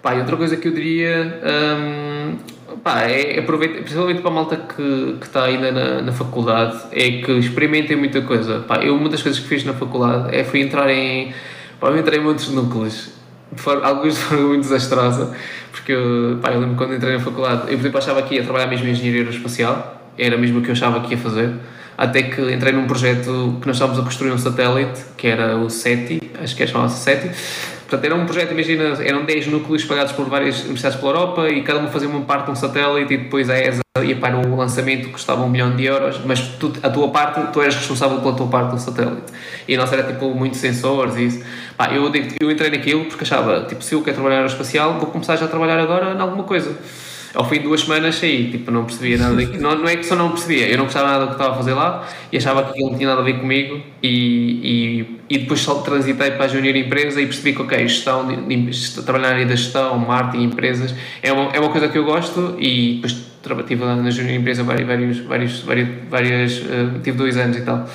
[0.01, 1.41] pá, e outra coisa que eu diria
[1.77, 7.21] um, pá, é aproveitar, principalmente para a malta que, está ainda na, na faculdade, é
[7.21, 8.59] que experimentem muita coisa.
[8.59, 11.33] Pá, eu, uma das coisas que fiz na faculdade é fui entrar em
[11.81, 13.09] Pá, eu entrei em muitos núcleos,
[13.51, 15.35] de alguns forma muito desastrosa,
[15.71, 18.43] porque eu, pá, eu lembro quando entrei na faculdade, eu por exemplo achava que ia
[18.43, 21.55] trabalhar mesmo em engenharia aeroespacial, era mesmo o que eu achava que ia fazer,
[21.97, 25.71] até que entrei num projeto que nós estávamos a construir um satélite, que era o
[25.71, 27.31] SETI, acho que é chamado SETI,
[27.91, 31.61] Portanto, era um projeto, imagina, eram 10 núcleos espalhados por várias universidades pela Europa e
[31.61, 34.55] cada uma fazia uma parte de um satélite e depois a ESA ia para o
[34.55, 38.21] lançamento que custava um milhão de euros, mas tu, a tua parte, tu eras responsável
[38.21, 39.33] pela tua parte do satélite.
[39.67, 41.43] E a nossa era tipo muito sensores e isso.
[41.75, 42.09] Pá, eu,
[42.39, 45.49] eu entrei naquilo porque achava, tipo, se eu quero trabalhar aeroespacial, vou começar já a
[45.49, 46.73] trabalhar agora em alguma coisa
[47.33, 49.61] ao fim de duas semanas saí, tipo, não percebia nada daquilo.
[49.61, 51.57] Não, não é que só não percebia, eu não gostava nada do que estava a
[51.57, 55.37] fazer lá e achava que aquilo não tinha nada a ver comigo e, e, e
[55.39, 59.33] depois só transitei para a junior empresa e percebi que, ok, gestão, de, trabalhar na
[59.35, 63.31] área da gestão, marketing, empresas, é uma, é uma coisa que eu gosto e depois
[63.61, 64.87] estive lá na junior empresa vários,
[65.19, 67.87] vários, vários, várias, uh, tive dois anos e tal.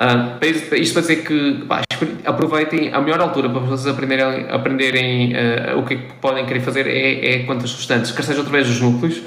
[0.00, 0.42] Uh,
[0.76, 1.82] isto para dizer que pá,
[2.24, 6.60] aproveitem a melhor altura para vocês aprenderem, aprenderem uh, o que, é que podem querer
[6.60, 9.20] fazer é, é quantas restantes, quer seja através dos núcleos,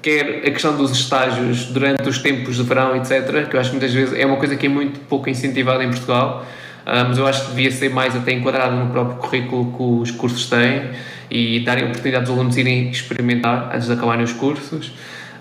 [0.00, 3.76] quer a questão dos estágios durante os tempos de verão, etc., que eu acho que
[3.76, 6.46] muitas vezes é uma coisa que é muito pouco incentivada em Portugal,
[6.86, 10.10] uh, mas eu acho que devia ser mais até enquadrado no próprio currículo que os
[10.12, 10.90] cursos têm
[11.28, 14.92] e darem oportunidade aos alunos irem experimentar antes de acabarem os cursos.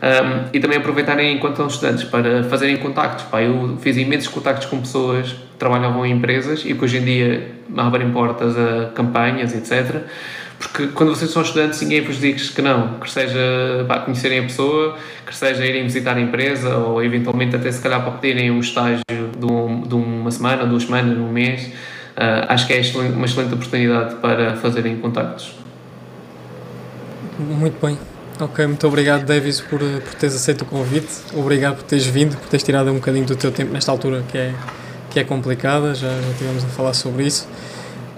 [0.02, 3.24] Um, e também aproveitarem enquanto são estudantes para fazerem contactos.
[3.26, 7.04] Pá, eu fiz imensos contactos com pessoas que trabalhavam em empresas e que hoje em
[7.04, 10.02] dia abrem portas a campanhas, etc.
[10.58, 14.44] Porque quando vocês são estudantes, ninguém vos diz que não, que seja para conhecerem a
[14.44, 18.60] pessoa, que seja irem visitar a empresa ou eventualmente até se calhar para pedirem um
[18.60, 21.68] estágio de, um, de uma semana, duas semanas, um mês.
[22.12, 25.56] Uh, acho que é uma excelente oportunidade para fazerem contactos.
[27.40, 28.11] Muito bem.
[28.42, 31.10] Ok, muito obrigado, Davis, por, por teres aceito o convite.
[31.32, 34.36] Obrigado por teres vindo, por teres tirado um bocadinho do teu tempo nesta altura que
[34.36, 34.52] é,
[35.12, 35.94] que é complicada.
[35.94, 37.48] Já, já tivemos a falar sobre isso.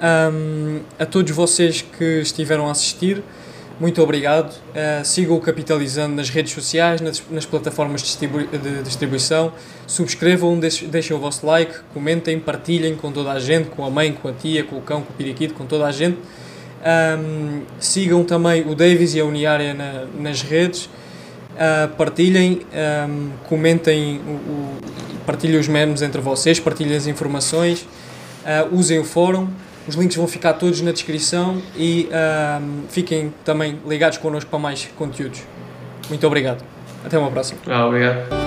[0.01, 3.21] Um, a todos vocês que estiveram a assistir,
[3.81, 4.53] muito obrigado.
[4.53, 9.51] Uh, sigam o Capitalizando nas redes sociais, nas, nas plataformas de, distribu de distribuição.
[9.85, 14.13] Subscrevam, deixem, deixem o vosso like, comentem, partilhem com toda a gente, com a mãe,
[14.13, 16.17] com a tia, com o cão, com o periquito, com toda a gente.
[16.83, 20.85] Um, sigam também o Davis e a Uniária na, nas redes.
[20.85, 22.61] Uh, partilhem,
[23.07, 24.77] um, comentem, o, o,
[25.25, 29.47] partilhem os memes entre vocês, partilhem as informações, uh, usem o fórum.
[29.87, 32.07] Os links vão ficar todos na descrição e
[32.87, 35.41] fiquem também ligados connosco para mais conteúdos.
[36.07, 36.63] Muito obrigado.
[37.05, 37.59] Até uma próxima.
[37.67, 38.42] Ah, obrigado.